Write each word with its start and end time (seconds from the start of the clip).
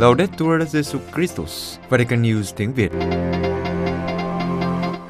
Laudetur 0.00 0.62
Jesu 0.72 0.98
Christus, 1.14 1.78
Vatican 1.88 2.22
News 2.22 2.52
tiếng 2.56 2.72
Việt. 2.72 2.92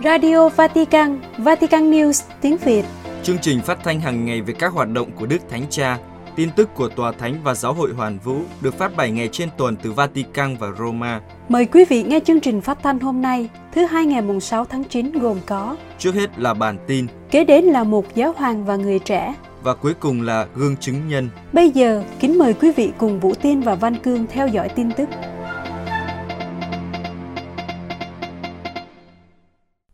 Radio 0.04 0.48
Vatican, 0.48 1.20
Vatican 1.38 1.90
News 1.90 2.22
tiếng 2.40 2.56
Việt. 2.56 2.84
Chương 3.22 3.38
trình 3.38 3.60
phát 3.60 3.78
thanh 3.84 4.00
hàng 4.00 4.24
ngày 4.24 4.42
về 4.42 4.54
các 4.58 4.72
hoạt 4.72 4.88
động 4.88 5.10
của 5.18 5.26
Đức 5.26 5.38
Thánh 5.50 5.66
Cha, 5.70 5.98
tin 6.36 6.50
tức 6.56 6.68
của 6.74 6.88
Tòa 6.88 7.12
Thánh 7.12 7.40
và 7.44 7.54
Giáo 7.54 7.72
hội 7.72 7.90
Hoàn 7.96 8.18
Vũ 8.18 8.36
được 8.60 8.78
phát 8.78 8.96
7 8.96 9.10
ngày 9.10 9.28
trên 9.32 9.48
tuần 9.56 9.76
từ 9.82 9.92
Vatican 9.92 10.56
và 10.56 10.68
Roma. 10.78 11.20
Mời 11.48 11.66
quý 11.66 11.84
vị 11.84 12.02
nghe 12.02 12.20
chương 12.20 12.40
trình 12.40 12.60
phát 12.60 12.78
thanh 12.82 13.00
hôm 13.00 13.22
nay, 13.22 13.48
thứ 13.74 13.84
hai 13.84 14.06
ngày 14.06 14.22
mùng 14.22 14.40
6 14.40 14.64
tháng 14.64 14.84
9 14.84 15.12
gồm 15.12 15.38
có 15.46 15.76
Trước 15.98 16.14
hết 16.14 16.38
là 16.38 16.54
bản 16.54 16.78
tin 16.86 17.06
Kế 17.30 17.44
đến 17.44 17.64
là 17.64 17.84
một 17.84 18.14
giáo 18.14 18.34
hoàng 18.36 18.64
và 18.64 18.76
người 18.76 18.98
trẻ. 18.98 19.34
Và 19.62 19.74
cuối 19.74 19.94
cùng 20.00 20.22
là 20.22 20.46
gương 20.54 20.76
chứng 20.76 21.08
nhân. 21.08 21.28
Bây 21.52 21.70
giờ, 21.70 22.04
kính 22.20 22.38
mời 22.38 22.54
quý 22.54 22.72
vị 22.76 22.92
cùng 22.98 23.20
Vũ 23.20 23.34
Tiên 23.34 23.60
và 23.60 23.74
Văn 23.74 23.96
Cương 24.02 24.26
theo 24.26 24.48
dõi 24.48 24.68
tin 24.68 24.90
tức. 24.92 25.08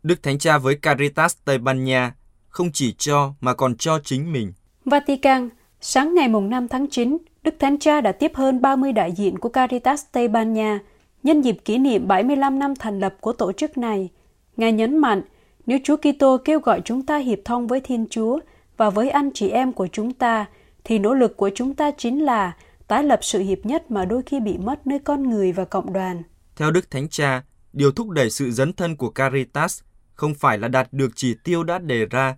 Đức 0.03 0.23
Thánh 0.23 0.39
Cha 0.39 0.57
với 0.57 0.75
Caritas 0.75 1.37
Tây 1.45 1.57
Ban 1.57 1.83
Nha 1.83 2.13
không 2.49 2.71
chỉ 2.73 2.93
cho 2.97 3.33
mà 3.41 3.53
còn 3.53 3.75
cho 3.75 3.99
chính 4.03 4.33
mình. 4.33 4.53
Vatican, 4.85 5.49
sáng 5.81 6.13
ngày 6.15 6.27
mùng 6.27 6.49
5 6.49 6.67
tháng 6.67 6.89
9, 6.89 7.17
Đức 7.43 7.55
Thánh 7.59 7.79
Cha 7.79 8.01
đã 8.01 8.11
tiếp 8.11 8.31
hơn 8.35 8.61
30 8.61 8.91
đại 8.91 9.11
diện 9.11 9.39
của 9.39 9.49
Caritas 9.49 10.03
Tây 10.11 10.27
Ban 10.27 10.53
Nha 10.53 10.79
nhân 11.23 11.41
dịp 11.41 11.57
kỷ 11.65 11.77
niệm 11.77 12.07
75 12.07 12.59
năm 12.59 12.75
thành 12.75 12.99
lập 12.99 13.15
của 13.21 13.33
tổ 13.33 13.51
chức 13.51 13.77
này. 13.77 14.09
Ngài 14.57 14.71
nhấn 14.71 14.97
mạnh, 14.97 15.21
nếu 15.65 15.79
Chúa 15.83 15.97
Kitô 15.97 16.37
kêu 16.45 16.59
gọi 16.59 16.81
chúng 16.85 17.05
ta 17.05 17.17
hiệp 17.17 17.39
thông 17.45 17.67
với 17.67 17.79
Thiên 17.79 18.05
Chúa 18.09 18.39
và 18.77 18.89
với 18.89 19.09
anh 19.09 19.29
chị 19.33 19.49
em 19.49 19.73
của 19.73 19.87
chúng 19.91 20.13
ta, 20.13 20.45
thì 20.83 20.99
nỗ 20.99 21.13
lực 21.13 21.37
của 21.37 21.49
chúng 21.55 21.75
ta 21.75 21.91
chính 21.97 22.25
là 22.25 22.55
tái 22.87 23.03
lập 23.03 23.19
sự 23.21 23.39
hiệp 23.39 23.65
nhất 23.65 23.91
mà 23.91 24.05
đôi 24.05 24.21
khi 24.25 24.39
bị 24.39 24.57
mất 24.57 24.87
nơi 24.87 24.99
con 24.99 25.29
người 25.29 25.51
và 25.51 25.65
cộng 25.65 25.93
đoàn. 25.93 26.23
Theo 26.55 26.71
Đức 26.71 26.91
Thánh 26.91 27.09
Cha, 27.09 27.43
điều 27.73 27.91
thúc 27.91 28.09
đẩy 28.09 28.29
sự 28.29 28.51
dấn 28.51 28.73
thân 28.73 28.95
của 28.95 29.09
Caritas 29.09 29.81
không 30.13 30.33
phải 30.33 30.57
là 30.57 30.67
đạt 30.67 30.93
được 30.93 31.11
chỉ 31.15 31.35
tiêu 31.43 31.63
đã 31.63 31.79
đề 31.79 32.05
ra, 32.05 32.35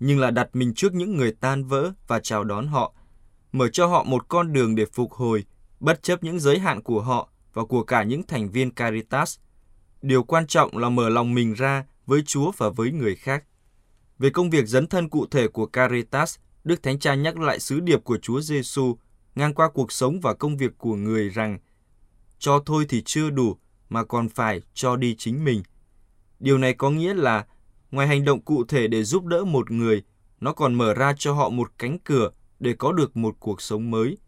nhưng 0.00 0.18
là 0.18 0.30
đặt 0.30 0.48
mình 0.52 0.74
trước 0.74 0.94
những 0.94 1.16
người 1.16 1.32
tan 1.40 1.64
vỡ 1.64 1.92
và 2.06 2.20
chào 2.20 2.44
đón 2.44 2.66
họ, 2.66 2.94
mở 3.52 3.68
cho 3.68 3.86
họ 3.86 4.04
một 4.04 4.28
con 4.28 4.52
đường 4.52 4.74
để 4.74 4.86
phục 4.92 5.12
hồi, 5.12 5.44
bất 5.80 6.02
chấp 6.02 6.24
những 6.24 6.40
giới 6.40 6.58
hạn 6.58 6.82
của 6.82 7.00
họ 7.00 7.28
và 7.54 7.64
của 7.64 7.82
cả 7.82 8.02
những 8.02 8.22
thành 8.22 8.50
viên 8.50 8.70
Caritas. 8.70 9.38
Điều 10.02 10.22
quan 10.22 10.46
trọng 10.46 10.76
là 10.76 10.88
mở 10.88 11.08
lòng 11.08 11.34
mình 11.34 11.54
ra 11.54 11.84
với 12.06 12.22
Chúa 12.26 12.52
và 12.56 12.68
với 12.68 12.92
người 12.92 13.16
khác. 13.16 13.44
Về 14.22 14.30
công 14.30 14.50
việc 14.50 14.66
dấn 14.66 14.86
thân 14.86 15.08
cụ 15.08 15.26
thể 15.26 15.48
của 15.48 15.66
Caritas, 15.66 16.36
Đức 16.64 16.82
Thánh 16.82 16.98
Cha 16.98 17.14
nhắc 17.14 17.38
lại 17.38 17.60
sứ 17.60 17.80
điệp 17.80 18.04
của 18.04 18.18
Chúa 18.22 18.40
Giêsu 18.40 18.96
ngang 19.34 19.54
qua 19.54 19.68
cuộc 19.74 19.92
sống 19.92 20.20
và 20.20 20.34
công 20.34 20.56
việc 20.56 20.78
của 20.78 20.94
người 20.94 21.28
rằng 21.28 21.58
cho 22.38 22.62
thôi 22.66 22.86
thì 22.88 23.02
chưa 23.04 23.30
đủ 23.30 23.56
mà 23.88 24.04
còn 24.04 24.28
phải 24.28 24.62
cho 24.74 24.96
đi 24.96 25.14
chính 25.18 25.44
mình. 25.44 25.62
Điều 26.40 26.58
này 26.58 26.74
có 26.74 26.90
nghĩa 26.90 27.14
là 27.14 27.46
ngoài 27.90 28.08
hành 28.08 28.24
động 28.24 28.40
cụ 28.40 28.64
thể 28.64 28.88
để 28.88 29.04
giúp 29.04 29.24
đỡ 29.24 29.44
một 29.44 29.70
người, 29.70 30.02
nó 30.40 30.52
còn 30.52 30.74
mở 30.74 30.94
ra 30.94 31.12
cho 31.18 31.32
họ 31.32 31.48
một 31.48 31.72
cánh 31.78 31.98
cửa 31.98 32.30
để 32.60 32.74
có 32.78 32.92
được 32.92 33.16
một 33.16 33.36
cuộc 33.40 33.62
sống 33.62 33.90
mới. 33.90 34.18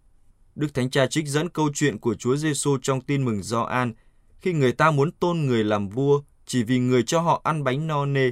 Đức 0.55 0.75
Thánh 0.75 0.91
Cha 0.91 1.07
trích 1.07 1.29
dẫn 1.29 1.49
câu 1.49 1.71
chuyện 1.75 1.99
của 1.99 2.15
Chúa 2.15 2.37
Giêsu 2.37 2.79
trong 2.83 3.01
Tin 3.01 3.25
mừng 3.25 3.43
Gioan 3.43 3.93
khi 4.41 4.53
người 4.53 4.73
ta 4.73 4.91
muốn 4.91 5.13
tôn 5.13 5.41
người 5.41 5.65
làm 5.65 5.89
vua 5.89 6.23
chỉ 6.47 6.63
vì 6.63 6.79
người 6.79 7.03
cho 7.03 7.21
họ 7.21 7.41
ăn 7.45 7.65
bánh 7.65 7.87
no 7.87 8.07
nê. 8.07 8.31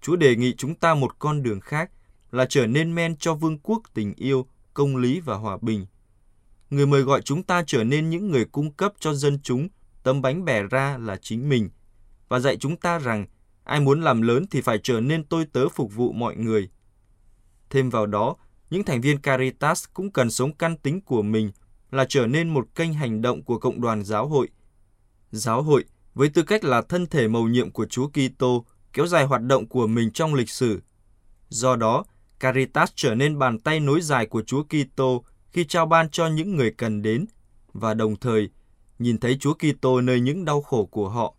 Chúa 0.00 0.16
đề 0.16 0.36
nghị 0.36 0.54
chúng 0.54 0.74
ta 0.74 0.94
một 0.94 1.18
con 1.18 1.42
đường 1.42 1.60
khác 1.60 1.90
là 2.30 2.46
trở 2.48 2.66
nên 2.66 2.94
men 2.94 3.16
cho 3.16 3.34
vương 3.34 3.58
quốc 3.58 3.82
tình 3.94 4.14
yêu, 4.16 4.46
công 4.74 4.96
lý 4.96 5.20
và 5.20 5.36
hòa 5.36 5.58
bình. 5.62 5.86
Người 6.70 6.86
mời 6.86 7.02
gọi 7.02 7.22
chúng 7.22 7.42
ta 7.42 7.62
trở 7.66 7.84
nên 7.84 8.10
những 8.10 8.30
người 8.30 8.44
cung 8.44 8.72
cấp 8.72 8.92
cho 9.00 9.14
dân 9.14 9.38
chúng 9.42 9.68
tấm 10.02 10.22
bánh 10.22 10.44
bẻ 10.44 10.62
ra 10.62 10.98
là 10.98 11.16
chính 11.22 11.48
mình 11.48 11.70
và 12.28 12.38
dạy 12.38 12.56
chúng 12.56 12.76
ta 12.76 12.98
rằng 12.98 13.26
ai 13.64 13.80
muốn 13.80 14.02
làm 14.02 14.22
lớn 14.22 14.44
thì 14.50 14.60
phải 14.60 14.78
trở 14.82 15.00
nên 15.00 15.24
tôi 15.24 15.46
tớ 15.52 15.68
phục 15.68 15.94
vụ 15.94 16.12
mọi 16.12 16.36
người. 16.36 16.70
Thêm 17.70 17.90
vào 17.90 18.06
đó, 18.06 18.36
những 18.70 18.84
thành 18.84 19.00
viên 19.00 19.20
Caritas 19.20 19.84
cũng 19.94 20.12
cần 20.12 20.30
sống 20.30 20.56
căn 20.56 20.76
tính 20.76 21.00
của 21.00 21.22
mình 21.22 21.50
là 21.90 22.06
trở 22.08 22.26
nên 22.26 22.48
một 22.48 22.74
kênh 22.74 22.94
hành 22.94 23.22
động 23.22 23.42
của 23.44 23.58
cộng 23.58 23.80
đoàn 23.80 24.04
giáo 24.04 24.28
hội. 24.28 24.48
Giáo 25.30 25.62
hội, 25.62 25.84
với 26.14 26.28
tư 26.28 26.42
cách 26.42 26.64
là 26.64 26.82
thân 26.82 27.06
thể 27.06 27.28
mầu 27.28 27.48
nhiệm 27.48 27.70
của 27.70 27.86
Chúa 27.86 28.08
Kitô, 28.08 28.64
kéo 28.92 29.06
dài 29.06 29.24
hoạt 29.24 29.42
động 29.42 29.66
của 29.66 29.86
mình 29.86 30.10
trong 30.10 30.34
lịch 30.34 30.50
sử. 30.50 30.80
Do 31.48 31.76
đó, 31.76 32.04
Caritas 32.40 32.90
trở 32.94 33.14
nên 33.14 33.38
bàn 33.38 33.58
tay 33.58 33.80
nối 33.80 34.00
dài 34.00 34.26
của 34.26 34.42
Chúa 34.42 34.62
Kitô 34.62 35.24
khi 35.50 35.64
trao 35.64 35.86
ban 35.86 36.10
cho 36.10 36.26
những 36.26 36.56
người 36.56 36.70
cần 36.70 37.02
đến 37.02 37.26
và 37.72 37.94
đồng 37.94 38.16
thời 38.16 38.50
nhìn 38.98 39.18
thấy 39.18 39.36
Chúa 39.40 39.54
Kitô 39.54 40.00
nơi 40.00 40.20
những 40.20 40.44
đau 40.44 40.62
khổ 40.62 40.86
của 40.86 41.08
họ. 41.08 41.34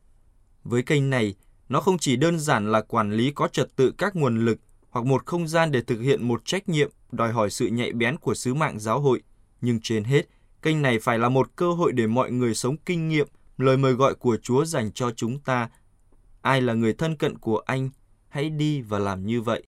Với 0.64 0.84
kênh 0.84 1.10
này, 1.10 1.36
nó 1.70 1.82
không 1.82 1.98
chỉ 1.98 2.16
đơn 2.16 2.40
giản 2.40 2.72
là 2.72 2.82
quản 2.82 3.12
lý 3.12 3.32
có 3.32 3.48
trật 3.48 3.76
tự 3.76 3.92
các 3.98 4.16
nguồn 4.16 4.46
lực 4.46 4.60
hoặc 4.90 5.06
một 5.06 5.26
không 5.26 5.48
gian 5.48 5.72
để 5.72 5.82
thực 5.82 6.00
hiện 6.00 6.28
một 6.28 6.42
trách 6.46 6.70
nhiệm 6.70 6.90
đòi 7.12 7.32
hỏi 7.32 7.50
sự 7.50 7.68
nhạy 7.68 7.92
bén 7.92 8.18
của 8.18 8.34
sứ 8.34 8.54
mạng 8.54 8.80
giáo 8.80 9.00
hội, 9.00 9.22
nhưng 9.62 9.80
trên 9.84 10.04
hết, 10.04 10.30
kênh 10.62 10.82
này 10.82 11.00
phải 11.00 11.20
là 11.20 11.30
một 11.30 11.56
cơ 11.56 11.72
hội 11.72 11.92
để 11.92 12.08
mọi 12.08 12.32
người 12.32 12.56
sống 12.56 12.76
kinh 12.86 13.10
nghiệm 13.10 13.28
lời 13.58 13.78
mời 13.78 13.94
gọi 13.94 14.16
của 14.16 14.38
Chúa 14.38 14.66
dành 14.66 14.92
cho 14.92 15.12
chúng 15.12 15.40
ta. 15.40 15.70
Ai 16.42 16.62
là 16.62 16.74
người 16.74 16.94
thân 16.94 17.16
cận 17.16 17.38
của 17.38 17.62
anh, 17.66 17.90
hãy 18.30 18.50
đi 18.50 18.82
và 18.82 19.00
làm 19.00 19.26
như 19.26 19.42
vậy. 19.42 19.64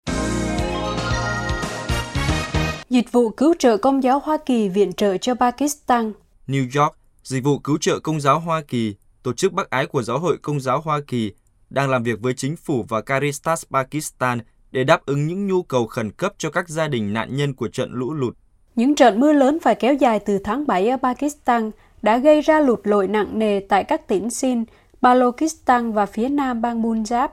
Dịch 2.89 3.11
vụ 3.11 3.29
cứu 3.29 3.53
trợ 3.59 3.77
công 3.77 4.03
giáo 4.03 4.19
Hoa 4.19 4.37
Kỳ 4.45 4.69
viện 4.69 4.93
trợ 4.93 5.17
cho 5.17 5.35
Pakistan 5.35 6.13
New 6.47 6.81
York, 6.81 6.97
Dịch 7.23 7.43
vụ 7.43 7.59
Cứu 7.59 7.77
trợ 7.81 7.99
Công 7.99 8.21
giáo 8.21 8.39
Hoa 8.39 8.61
Kỳ, 8.67 8.95
tổ 9.23 9.33
chức 9.33 9.53
bác 9.53 9.69
ái 9.69 9.85
của 9.85 10.03
Giáo 10.03 10.19
hội 10.19 10.37
Công 10.41 10.59
giáo 10.59 10.81
Hoa 10.81 10.99
Kỳ, 11.07 11.31
đang 11.69 11.89
làm 11.89 12.03
việc 12.03 12.21
với 12.21 12.33
chính 12.33 12.55
phủ 12.55 12.85
và 12.89 13.01
Caritas 13.01 13.65
Pakistan 13.71 14.39
để 14.71 14.83
đáp 14.83 15.05
ứng 15.05 15.27
những 15.27 15.47
nhu 15.47 15.63
cầu 15.63 15.87
khẩn 15.87 16.11
cấp 16.11 16.33
cho 16.37 16.49
các 16.49 16.69
gia 16.69 16.87
đình 16.87 17.13
nạn 17.13 17.35
nhân 17.35 17.53
của 17.53 17.67
trận 17.67 17.93
lũ 17.93 18.13
lụt. 18.13 18.37
Những 18.75 18.95
trận 18.95 19.19
mưa 19.19 19.33
lớn 19.33 19.57
phải 19.61 19.75
kéo 19.75 19.93
dài 19.93 20.19
từ 20.19 20.37
tháng 20.43 20.67
7 20.67 20.89
ở 20.89 20.97
Pakistan 20.97 21.71
đã 22.01 22.17
gây 22.17 22.41
ra 22.41 22.59
lụt 22.59 22.79
lội 22.83 23.07
nặng 23.07 23.39
nề 23.39 23.59
tại 23.59 23.83
các 23.83 24.07
tỉnh 24.07 24.29
Sindh, 24.29 24.69
Balochistan 25.03 25.91
và 25.91 26.05
phía 26.05 26.29
nam 26.29 26.61
bang 26.61 26.81
Punjab. 26.83 27.27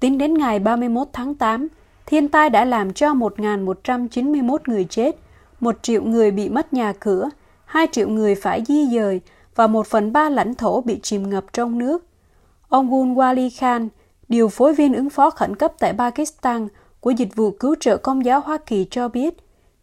Tính 0.00 0.18
đến 0.18 0.34
ngày 0.34 0.58
31 0.58 1.08
tháng 1.12 1.34
8, 1.34 1.68
thiên 2.06 2.28
tai 2.28 2.50
đã 2.50 2.64
làm 2.64 2.92
cho 2.92 3.08
1.191 3.08 4.58
người 4.66 4.84
chết, 4.84 5.16
1 5.60 5.82
triệu 5.82 6.02
người 6.02 6.30
bị 6.30 6.48
mất 6.48 6.72
nhà 6.72 6.92
cửa, 7.00 7.28
2 7.64 7.86
triệu 7.92 8.08
người 8.08 8.34
phải 8.34 8.62
di 8.68 8.86
dời 8.86 9.20
và 9.54 9.66
1 9.66 9.86
phần 9.86 10.12
3 10.12 10.30
lãnh 10.30 10.54
thổ 10.54 10.80
bị 10.80 11.00
chìm 11.02 11.30
ngập 11.30 11.44
trong 11.52 11.78
nước. 11.78 12.06
Ông 12.68 12.90
Gun 12.90 13.14
Wali 13.14 13.50
Khan, 13.56 13.88
điều 14.28 14.48
phối 14.48 14.74
viên 14.74 14.94
ứng 14.94 15.10
phó 15.10 15.30
khẩn 15.30 15.56
cấp 15.56 15.72
tại 15.78 15.94
Pakistan 15.98 16.68
của 17.00 17.10
Dịch 17.10 17.36
vụ 17.36 17.50
Cứu 17.50 17.74
trợ 17.80 17.96
Công 17.96 18.24
giáo 18.24 18.40
Hoa 18.40 18.58
Kỳ 18.66 18.86
cho 18.90 19.08
biết, 19.08 19.36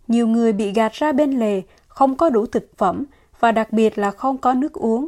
nhiều 0.07 0.27
người 0.27 0.53
bị 0.53 0.71
gạt 0.71 0.93
ra 0.93 1.11
bên 1.11 1.31
lề, 1.31 1.61
không 1.87 2.15
có 2.15 2.29
đủ 2.29 2.45
thực 2.45 2.77
phẩm 2.77 3.03
và 3.39 3.51
đặc 3.51 3.73
biệt 3.73 3.97
là 3.97 4.11
không 4.11 4.37
có 4.37 4.53
nước 4.53 4.73
uống. 4.73 5.07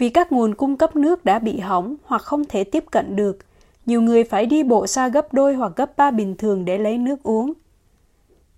Vì 0.00 0.10
các 0.10 0.32
nguồn 0.32 0.54
cung 0.54 0.76
cấp 0.76 0.96
nước 0.96 1.24
đã 1.24 1.38
bị 1.38 1.58
hỏng 1.58 1.96
hoặc 2.04 2.22
không 2.22 2.44
thể 2.44 2.64
tiếp 2.64 2.84
cận 2.90 3.16
được, 3.16 3.38
nhiều 3.86 4.02
người 4.02 4.24
phải 4.24 4.46
đi 4.46 4.62
bộ 4.62 4.86
xa 4.86 5.08
gấp 5.08 5.34
đôi 5.34 5.54
hoặc 5.54 5.72
gấp 5.76 5.96
ba 5.96 6.10
bình 6.10 6.36
thường 6.36 6.64
để 6.64 6.78
lấy 6.78 6.98
nước 6.98 7.22
uống. 7.22 7.52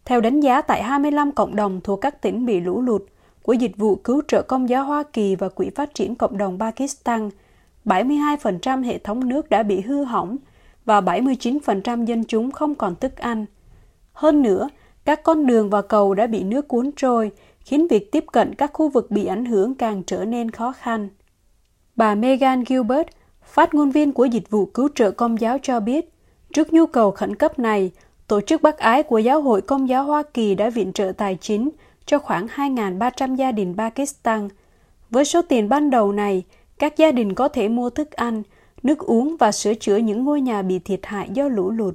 Theo 0.04 0.20
đánh 0.20 0.40
giá 0.40 0.60
tại 0.60 0.82
25 0.82 1.32
cộng 1.32 1.56
đồng 1.56 1.80
thuộc 1.80 2.00
các 2.00 2.22
tỉnh 2.22 2.46
bị 2.46 2.60
lũ 2.60 2.80
lụt 2.82 3.02
của 3.42 3.52
Dịch 3.52 3.76
vụ 3.76 3.96
Cứu 3.96 4.22
trợ 4.28 4.42
Công 4.42 4.68
giáo 4.68 4.84
Hoa 4.84 5.02
Kỳ 5.02 5.36
và 5.36 5.48
Quỹ 5.48 5.70
Phát 5.70 5.94
triển 5.94 6.14
Cộng 6.14 6.38
đồng 6.38 6.58
Pakistan, 6.58 7.30
72% 7.84 8.84
hệ 8.84 8.98
thống 8.98 9.28
nước 9.28 9.50
đã 9.50 9.62
bị 9.62 9.80
hư 9.80 10.04
hỏng 10.04 10.36
và 10.84 11.00
79% 11.00 12.04
dân 12.04 12.24
chúng 12.24 12.50
không 12.50 12.74
còn 12.74 12.96
thức 12.96 13.16
ăn. 13.16 13.46
Hơn 14.12 14.42
nữa, 14.42 14.68
các 15.04 15.22
con 15.22 15.46
đường 15.46 15.70
và 15.70 15.82
cầu 15.82 16.14
đã 16.14 16.26
bị 16.26 16.42
nước 16.42 16.68
cuốn 16.68 16.90
trôi, 16.96 17.30
khiến 17.60 17.86
việc 17.88 18.12
tiếp 18.12 18.24
cận 18.32 18.54
các 18.54 18.70
khu 18.72 18.88
vực 18.88 19.10
bị 19.10 19.26
ảnh 19.26 19.44
hưởng 19.44 19.74
càng 19.74 20.02
trở 20.06 20.24
nên 20.24 20.50
khó 20.50 20.72
khăn. 20.72 21.08
Bà 21.96 22.14
Megan 22.14 22.64
Gilbert, 22.64 23.08
phát 23.44 23.74
ngôn 23.74 23.90
viên 23.90 24.12
của 24.12 24.24
Dịch 24.24 24.50
vụ 24.50 24.66
Cứu 24.66 24.88
trợ 24.94 25.10
Công 25.10 25.40
giáo 25.40 25.58
cho 25.62 25.80
biết, 25.80 26.12
trước 26.52 26.72
nhu 26.72 26.86
cầu 26.86 27.10
khẩn 27.10 27.36
cấp 27.36 27.58
này, 27.58 27.90
Tổ 28.26 28.40
chức 28.40 28.62
Bác 28.62 28.78
Ái 28.78 29.02
của 29.02 29.18
Giáo 29.18 29.42
hội 29.42 29.60
Công 29.60 29.88
giáo 29.88 30.04
Hoa 30.04 30.22
Kỳ 30.34 30.54
đã 30.54 30.70
viện 30.70 30.92
trợ 30.92 31.12
tài 31.16 31.38
chính 31.40 31.70
cho 32.06 32.18
khoảng 32.18 32.46
2.300 32.46 33.34
gia 33.34 33.52
đình 33.52 33.74
Pakistan. 33.76 34.48
Với 35.10 35.24
số 35.24 35.42
tiền 35.42 35.68
ban 35.68 35.90
đầu 35.90 36.12
này, 36.12 36.42
các 36.78 36.96
gia 36.96 37.12
đình 37.12 37.34
có 37.34 37.48
thể 37.48 37.68
mua 37.68 37.90
thức 37.90 38.10
ăn, 38.10 38.42
nước 38.82 38.98
uống 38.98 39.36
và 39.36 39.52
sửa 39.52 39.74
chữa 39.74 39.96
những 39.96 40.24
ngôi 40.24 40.40
nhà 40.40 40.62
bị 40.62 40.78
thiệt 40.78 41.00
hại 41.02 41.28
do 41.32 41.48
lũ 41.48 41.70
lụt. 41.70 41.94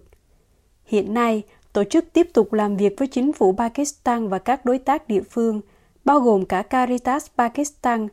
Hiện 0.85 1.13
nay, 1.13 1.43
tổ 1.73 1.83
chức 1.83 2.13
tiếp 2.13 2.29
tục 2.33 2.53
làm 2.53 2.77
việc 2.77 2.95
với 2.97 3.07
chính 3.07 3.33
phủ 3.33 3.55
Pakistan 3.57 4.27
và 4.27 4.39
các 4.39 4.65
đối 4.65 4.77
tác 4.77 5.07
địa 5.07 5.21
phương, 5.21 5.61
bao 6.05 6.19
gồm 6.19 6.45
cả 6.45 6.61
Caritas 6.61 7.27
Pakistan, 7.37 8.07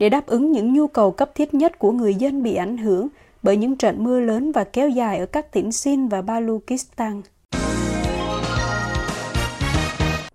để 0.00 0.08
đáp 0.08 0.26
ứng 0.26 0.52
những 0.52 0.74
nhu 0.74 0.86
cầu 0.86 1.10
cấp 1.10 1.30
thiết 1.34 1.54
nhất 1.54 1.78
của 1.78 1.92
người 1.92 2.14
dân 2.14 2.42
bị 2.42 2.54
ảnh 2.54 2.76
hưởng 2.76 3.08
bởi 3.42 3.56
những 3.56 3.76
trận 3.76 4.04
mưa 4.04 4.20
lớn 4.20 4.52
và 4.52 4.64
kéo 4.64 4.88
dài 4.88 5.18
ở 5.18 5.26
các 5.26 5.52
tỉnh 5.52 5.72
Sindh 5.72 6.12
và 6.12 6.22
Balochistan. 6.22 7.22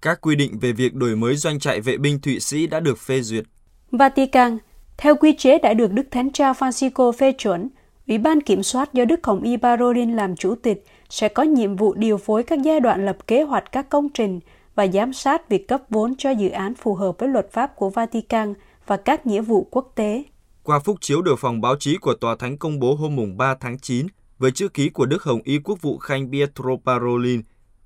Các 0.02 0.22
quy 0.22 0.36
định 0.36 0.60
về 0.62 0.72
việc 0.72 0.96
đổi 0.96 1.16
mới 1.16 1.36
doanh 1.36 1.60
trại 1.60 1.82
vệ 1.82 1.98
binh 1.98 2.20
Thụy 2.20 2.40
Sĩ 2.40 2.68
đã 2.68 2.80
được 2.80 2.98
phê 2.98 3.22
duyệt. 3.22 3.44
Vatican, 3.92 4.58
Theo 4.98 5.16
quy 5.16 5.34
chế 5.38 5.60
đã 5.60 5.74
được 5.74 5.92
Đức 5.92 6.08
Thánh 6.12 6.32
Cha 6.32 6.52
Francisco 6.52 7.12
phê 7.12 7.32
chuẩn, 7.32 7.70
Ủy 8.08 8.18
ban 8.18 8.42
Kiểm 8.42 8.64
soát 8.64 8.94
do 8.94 9.06
Đức 9.06 9.20
Hồng 9.24 9.42
Y 9.42 9.58
Parolin 9.58 10.16
làm 10.16 10.36
chủ 10.36 10.56
tịch 10.56 10.86
sẽ 11.10 11.30
có 11.30 11.44
nhiệm 11.44 11.76
vụ 11.76 11.94
điều 11.94 12.18
phối 12.18 12.44
các 12.44 12.62
giai 12.62 12.80
đoạn 12.80 13.06
lập 13.06 13.18
kế 13.28 13.44
hoạch 13.44 13.72
các 13.72 13.90
công 13.90 14.10
trình 14.10 14.40
và 14.76 14.88
giám 14.88 15.14
sát 15.14 15.50
việc 15.50 15.68
cấp 15.68 15.82
vốn 15.90 16.16
cho 16.18 16.30
dự 16.30 16.50
án 16.50 16.76
phù 16.76 16.96
hợp 16.96 17.20
với 17.20 17.30
luật 17.30 17.52
pháp 17.52 17.76
của 17.76 17.90
Vatican 17.90 18.54
và 18.88 18.98
các 18.98 19.28
nghĩa 19.28 19.42
vụ 19.42 19.68
quốc 19.72 19.92
tế. 19.96 20.24
Qua 20.64 20.80
phúc 20.80 20.98
chiếu 21.02 21.22
được 21.22 21.40
phòng 21.40 21.62
báo 21.62 21.76
chí 21.80 21.98
của 21.98 22.14
Tòa 22.14 22.36
Thánh 22.36 22.58
công 22.58 22.80
bố 22.80 22.96
hôm 22.96 23.16
mùng 23.16 23.38
3 23.38 23.56
tháng 23.60 23.80
9 23.80 24.08
với 24.38 24.52
chữ 24.52 24.68
ký 24.68 24.90
của 24.90 25.06
Đức 25.06 25.24
Hồng 25.24 25.42
Y 25.44 25.60
Quốc 25.60 25.82
vụ 25.82 25.98
Khanh 25.98 26.32
Pietro 26.32 26.70
Parolin, 26.86 27.42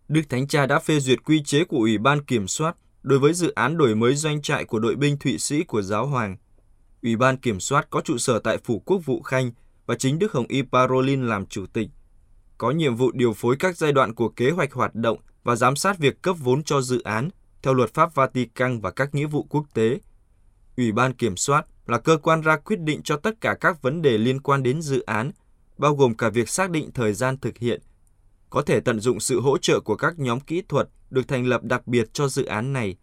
Đức 0.08 0.22
Thánh 0.30 0.48
Cha 0.48 0.66
đã 0.66 0.80
phê 0.80 1.00
duyệt 1.00 1.24
quy 1.24 1.44
chế 1.44 1.64
của 1.64 1.78
Ủy 1.78 1.98
ban 1.98 2.24
Kiểm 2.24 2.48
soát 2.48 2.76
đối 3.04 3.20
với 3.20 3.34
dự 3.34 3.52
án 3.52 3.78
đổi 3.78 3.96
mới 3.96 4.16
doanh 4.16 4.42
trại 4.42 4.66
của 4.66 4.80
đội 4.80 4.96
binh 4.96 5.18
Thụy 5.18 5.38
Sĩ 5.38 5.64
của 5.64 5.82
Giáo 5.82 6.08
Hoàng. 6.08 6.38
Ủy 7.04 7.16
ban 7.16 7.38
Kiểm 7.38 7.60
soát 7.60 7.88
có 7.90 8.02
trụ 8.02 8.18
sở 8.18 8.40
tại 8.40 8.58
Phủ 8.58 8.80
Quốc 8.86 9.02
vụ 9.06 9.22
Khanh 9.22 9.52
và 9.86 9.96
chính 9.96 10.20
Đức 10.20 10.32
Hồng 10.32 10.46
Y 10.48 10.62
Parolin 10.62 11.28
làm 11.28 11.46
chủ 11.46 11.66
tịch. 11.74 11.90
Có 12.58 12.72
nhiệm 12.72 12.96
vụ 12.96 13.12
điều 13.12 13.34
phối 13.34 13.56
các 13.60 13.78
giai 13.78 13.92
đoạn 13.92 14.14
của 14.14 14.30
kế 14.30 14.52
hoạch 14.52 14.74
hoạt 14.74 14.96
động 14.96 15.18
và 15.44 15.56
giám 15.56 15.76
sát 15.76 15.98
việc 15.98 16.22
cấp 16.22 16.36
vốn 16.40 16.64
cho 16.64 16.82
dự 16.82 17.02
án 17.02 17.30
theo 17.62 17.74
luật 17.74 17.94
pháp 17.94 18.16
Vatican 18.16 18.80
và 18.80 18.92
các 18.92 19.16
nghĩa 19.16 19.26
vụ 19.26 19.44
quốc 19.50 19.66
tế. 19.74 20.00
Ủy 20.80 20.92
ban 20.92 21.14
Kiểm 21.14 21.38
soát 21.38 21.66
là 21.86 22.00
cơ 22.00 22.18
quan 22.18 22.42
ra 22.42 22.58
quyết 22.58 22.80
định 22.80 23.02
cho 23.04 23.18
tất 23.18 23.42
cả 23.42 23.56
các 23.62 23.82
vấn 23.82 24.02
đề 24.02 24.18
liên 24.18 24.42
quan 24.42 24.64
đến 24.64 24.82
dự 24.82 25.02
án, 25.02 25.32
bao 25.78 25.96
gồm 25.96 26.16
cả 26.16 26.30
việc 26.30 26.50
xác 26.50 26.70
định 26.70 26.92
thời 26.94 27.14
gian 27.14 27.38
thực 27.38 27.58
hiện, 27.58 27.82
có 28.50 28.62
thể 28.62 28.80
tận 28.80 29.00
dụng 29.00 29.20
sự 29.20 29.42
hỗ 29.42 29.58
trợ 29.58 29.80
của 29.80 29.96
các 29.96 30.20
nhóm 30.20 30.40
kỹ 30.40 30.62
thuật 30.68 30.90
được 31.10 31.28
thành 31.28 31.46
lập 31.46 31.64
đặc 31.64 31.88
biệt 31.88 32.14
cho 32.14 32.28
dự 32.28 32.46
án 32.46 32.74
này. 32.74 32.98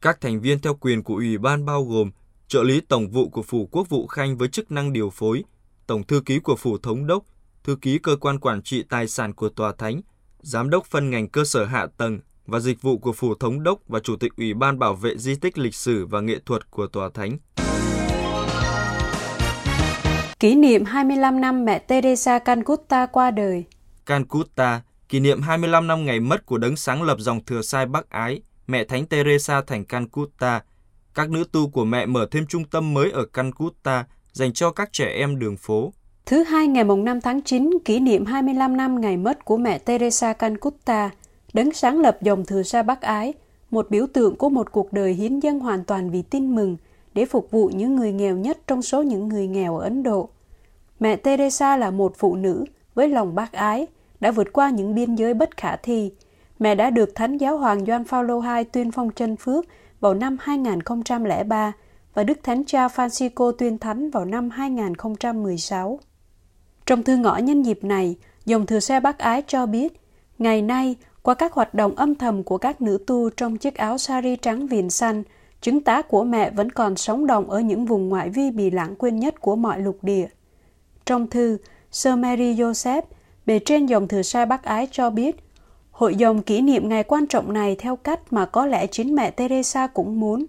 Các 0.00 0.20
thành 0.20 0.40
viên 0.40 0.58
theo 0.60 0.74
quyền 0.74 1.02
của 1.02 1.14
Ủy 1.14 1.38
ban 1.38 1.64
bao 1.64 1.84
gồm 1.84 2.10
trợ 2.48 2.62
lý 2.62 2.80
tổng 2.80 3.08
vụ 3.08 3.28
của 3.28 3.42
Phủ 3.42 3.68
Quốc 3.72 3.88
vụ 3.88 4.06
Khanh 4.06 4.36
với 4.36 4.48
chức 4.48 4.70
năng 4.70 4.92
điều 4.92 5.10
phối, 5.10 5.44
tổng 5.86 6.06
thư 6.06 6.20
ký 6.20 6.38
của 6.38 6.56
Phủ 6.56 6.78
Thống 6.78 7.06
đốc, 7.06 7.24
thư 7.64 7.76
ký 7.76 7.98
cơ 7.98 8.16
quan 8.16 8.38
quản 8.38 8.62
trị 8.62 8.82
tài 8.88 9.08
sản 9.08 9.32
của 9.32 9.48
Tòa 9.48 9.72
Thánh, 9.78 10.00
giám 10.40 10.70
đốc 10.70 10.86
phân 10.86 11.10
ngành 11.10 11.28
cơ 11.28 11.44
sở 11.44 11.64
hạ 11.64 11.86
tầng 11.96 12.20
và 12.50 12.60
dịch 12.60 12.82
vụ 12.82 12.98
của 12.98 13.12
Phủ 13.12 13.34
Thống 13.34 13.62
đốc 13.62 13.78
và 13.88 14.00
Chủ 14.00 14.16
tịch 14.16 14.32
Ủy 14.36 14.54
ban 14.54 14.78
Bảo 14.78 14.94
vệ 14.94 15.16
Di 15.16 15.34
tích 15.34 15.58
lịch 15.58 15.74
sử 15.74 16.06
và 16.06 16.20
nghệ 16.20 16.38
thuật 16.46 16.70
của 16.70 16.86
Tòa 16.86 17.10
Thánh. 17.14 17.38
Kỷ 20.40 20.54
niệm 20.54 20.84
25 20.84 21.40
năm 21.40 21.64
mẹ 21.64 21.78
Teresa 21.78 22.38
Calcutta 22.38 23.06
qua 23.06 23.30
đời 23.30 23.64
Calcutta, 24.06 24.82
kỷ 25.08 25.20
niệm 25.20 25.42
25 25.42 25.86
năm 25.86 26.06
ngày 26.06 26.20
mất 26.20 26.46
của 26.46 26.58
đấng 26.58 26.76
sáng 26.76 27.02
lập 27.02 27.16
dòng 27.20 27.44
thừa 27.44 27.62
sai 27.62 27.86
Bắc 27.86 28.10
Ái, 28.10 28.40
mẹ 28.66 28.84
Thánh 28.84 29.06
Teresa 29.06 29.62
thành 29.62 29.84
Calcutta. 29.84 30.62
Các 31.14 31.30
nữ 31.30 31.44
tu 31.52 31.70
của 31.70 31.84
mẹ 31.84 32.06
mở 32.06 32.26
thêm 32.30 32.46
trung 32.46 32.64
tâm 32.64 32.94
mới 32.94 33.10
ở 33.10 33.24
Calcutta 33.24 34.04
dành 34.32 34.52
cho 34.52 34.70
các 34.70 34.92
trẻ 34.92 35.06
em 35.06 35.38
đường 35.38 35.56
phố. 35.56 35.92
Thứ 36.26 36.42
hai 36.42 36.66
ngày 36.66 36.84
mùng 36.84 37.04
5 37.04 37.20
tháng 37.20 37.42
9, 37.42 37.70
kỷ 37.84 38.00
niệm 38.00 38.24
25 38.24 38.76
năm 38.76 39.00
ngày 39.00 39.16
mất 39.16 39.44
của 39.44 39.56
mẹ 39.56 39.78
Teresa 39.78 40.32
Calcutta, 40.32 41.10
đấng 41.52 41.72
sáng 41.72 42.00
lập 42.00 42.18
dòng 42.22 42.44
thừa 42.44 42.62
sa 42.62 42.82
Bắc 42.82 43.00
Ái, 43.00 43.34
một 43.70 43.90
biểu 43.90 44.06
tượng 44.06 44.36
của 44.36 44.48
một 44.48 44.72
cuộc 44.72 44.92
đời 44.92 45.12
hiến 45.12 45.40
dân 45.40 45.60
hoàn 45.60 45.84
toàn 45.84 46.10
vì 46.10 46.22
tin 46.22 46.54
mừng 46.54 46.76
để 47.14 47.24
phục 47.24 47.50
vụ 47.50 47.70
những 47.74 47.96
người 47.96 48.12
nghèo 48.12 48.36
nhất 48.36 48.58
trong 48.66 48.82
số 48.82 49.02
những 49.02 49.28
người 49.28 49.46
nghèo 49.46 49.76
ở 49.76 49.84
Ấn 49.84 50.02
Độ. 50.02 50.28
Mẹ 51.00 51.16
Teresa 51.16 51.76
là 51.76 51.90
một 51.90 52.12
phụ 52.18 52.36
nữ 52.36 52.64
với 52.94 53.08
lòng 53.08 53.34
bác 53.34 53.52
ái, 53.52 53.86
đã 54.20 54.30
vượt 54.30 54.52
qua 54.52 54.70
những 54.70 54.94
biên 54.94 55.14
giới 55.14 55.34
bất 55.34 55.56
khả 55.56 55.76
thi. 55.76 56.12
Mẹ 56.58 56.74
đã 56.74 56.90
được 56.90 57.14
Thánh 57.14 57.36
Giáo 57.36 57.58
Hoàng 57.58 57.86
Gioan 57.86 58.04
Phaolô 58.04 58.42
II 58.42 58.64
tuyên 58.64 58.90
phong 58.90 59.10
chân 59.10 59.36
phước 59.36 59.64
vào 60.00 60.14
năm 60.14 60.36
2003 60.40 61.72
và 62.14 62.24
Đức 62.24 62.38
Thánh 62.42 62.64
Cha 62.64 62.86
Francisco 62.86 63.52
tuyên 63.52 63.78
thánh 63.78 64.10
vào 64.10 64.24
năm 64.24 64.50
2016. 64.50 66.00
Trong 66.86 67.02
thư 67.02 67.16
ngõ 67.16 67.36
nhân 67.36 67.62
dịp 67.62 67.84
này, 67.84 68.16
dòng 68.44 68.66
thừa 68.66 68.80
xe 68.80 69.00
bác 69.00 69.18
ái 69.18 69.42
cho 69.46 69.66
biết, 69.66 70.00
ngày 70.38 70.62
nay, 70.62 70.96
qua 71.22 71.34
các 71.34 71.52
hoạt 71.52 71.74
động 71.74 71.94
âm 71.94 72.14
thầm 72.14 72.42
của 72.42 72.58
các 72.58 72.80
nữ 72.80 72.98
tu 73.06 73.30
trong 73.30 73.56
chiếc 73.56 73.74
áo 73.74 73.98
sari 73.98 74.36
trắng 74.36 74.66
viền 74.66 74.90
xanh, 74.90 75.22
chứng 75.60 75.80
tá 75.80 76.02
của 76.02 76.24
mẹ 76.24 76.50
vẫn 76.50 76.70
còn 76.70 76.96
sống 76.96 77.26
động 77.26 77.50
ở 77.50 77.60
những 77.60 77.86
vùng 77.86 78.08
ngoại 78.08 78.30
vi 78.30 78.50
bị 78.50 78.70
lãng 78.70 78.96
quên 78.96 79.20
nhất 79.20 79.40
của 79.40 79.56
mọi 79.56 79.80
lục 79.80 79.98
địa. 80.02 80.26
Trong 81.04 81.26
thư, 81.26 81.58
Sir 81.90 82.14
Mary 82.14 82.54
Joseph, 82.54 83.02
bề 83.46 83.58
trên 83.58 83.86
dòng 83.86 84.08
thừa 84.08 84.22
sai 84.22 84.46
bác 84.46 84.62
Ái 84.62 84.88
cho 84.90 85.10
biết, 85.10 85.36
hội 85.90 86.14
dòng 86.14 86.42
kỷ 86.42 86.60
niệm 86.60 86.88
ngày 86.88 87.04
quan 87.04 87.26
trọng 87.26 87.52
này 87.52 87.76
theo 87.78 87.96
cách 87.96 88.20
mà 88.32 88.46
có 88.46 88.66
lẽ 88.66 88.86
chính 88.86 89.14
mẹ 89.14 89.30
Teresa 89.30 89.86
cũng 89.86 90.20
muốn. 90.20 90.46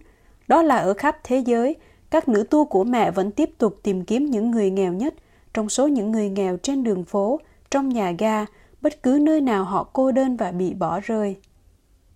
Đó 0.47 0.62
là 0.62 0.77
ở 0.77 0.94
khắp 0.94 1.17
thế 1.24 1.38
giới, 1.38 1.75
các 2.09 2.29
nữ 2.29 2.44
tu 2.50 2.65
của 2.65 2.83
mẹ 2.83 3.12
vẫn 3.12 3.31
tiếp 3.31 3.50
tục 3.57 3.79
tìm 3.83 4.06
kiếm 4.06 4.25
những 4.25 4.51
người 4.51 4.71
nghèo 4.71 4.94
nhất 4.94 5.13
trong 5.53 5.69
số 5.69 5.88
những 5.88 6.12
người 6.12 6.29
nghèo 6.29 6.57
trên 6.57 6.83
đường 6.83 7.03
phố, 7.03 7.39
trong 7.71 7.89
nhà 7.89 8.12
ga, 8.12 8.45
bất 8.81 9.03
cứ 9.03 9.19
nơi 9.21 9.41
nào 9.41 9.63
họ 9.63 9.83
cô 9.93 10.11
đơn 10.11 10.37
và 10.37 10.51
bị 10.51 10.73
bỏ 10.73 10.99
rơi. 10.99 11.35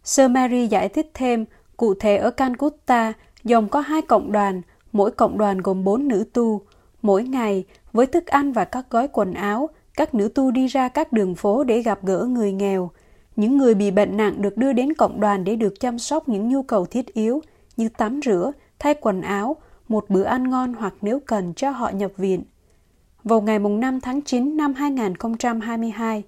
Sir 0.04 0.32
Mary 0.32 0.68
giải 0.68 0.90
thích 0.90 1.12
thêm, 1.14 1.46
cụ 1.78 1.94
thể 1.94 2.18
ở 2.18 2.32
Calcutta, 2.32 3.14
dòng 3.44 3.70
có 3.70 3.80
hai 3.80 4.02
cộng 4.02 4.32
đoàn, 4.32 4.62
mỗi 4.92 5.12
cộng 5.12 5.38
đoàn 5.38 5.58
gồm 5.58 5.84
bốn 5.84 6.08
nữ 6.08 6.26
tu. 6.34 6.62
Mỗi 7.02 7.24
ngày, 7.24 7.66
với 7.94 8.06
thức 8.06 8.28
ăn 8.28 8.52
và 8.52 8.66
các 8.66 8.86
gói 8.90 9.08
quần 9.08 9.34
áo, 9.34 9.70
các 9.98 10.16
nữ 10.16 10.30
tu 10.36 10.52
đi 10.52 10.68
ra 10.68 10.90
các 10.90 11.14
đường 11.14 11.36
phố 11.36 11.64
để 11.64 11.82
gặp 11.82 12.00
gỡ 12.04 12.26
người 12.26 12.52
nghèo. 12.52 12.92
Những 13.36 13.58
người 13.58 13.74
bị 13.74 13.92
bệnh 13.92 14.18
nặng 14.18 14.42
được 14.42 14.58
đưa 14.58 14.74
đến 14.74 14.94
cộng 14.94 15.20
đoàn 15.20 15.44
để 15.44 15.56
được 15.56 15.80
chăm 15.80 16.00
sóc 16.00 16.30
những 16.30 16.50
nhu 16.50 16.64
cầu 16.64 16.86
thiết 16.86 17.14
yếu 17.14 17.42
như 17.78 17.90
tắm 17.90 18.20
rửa, 18.26 18.52
thay 18.80 18.94
quần 18.94 19.22
áo, 19.22 19.56
một 19.88 20.06
bữa 20.10 20.24
ăn 20.24 20.50
ngon 20.50 20.74
hoặc 20.74 20.94
nếu 21.02 21.20
cần 21.20 21.54
cho 21.54 21.70
họ 21.70 21.90
nhập 21.90 22.12
viện. 22.18 22.44
Vào 23.24 23.42
ngày 23.42 23.60
5 23.60 24.00
tháng 24.02 24.22
9 24.22 24.58
năm 24.58 24.74
2022, 24.74 26.24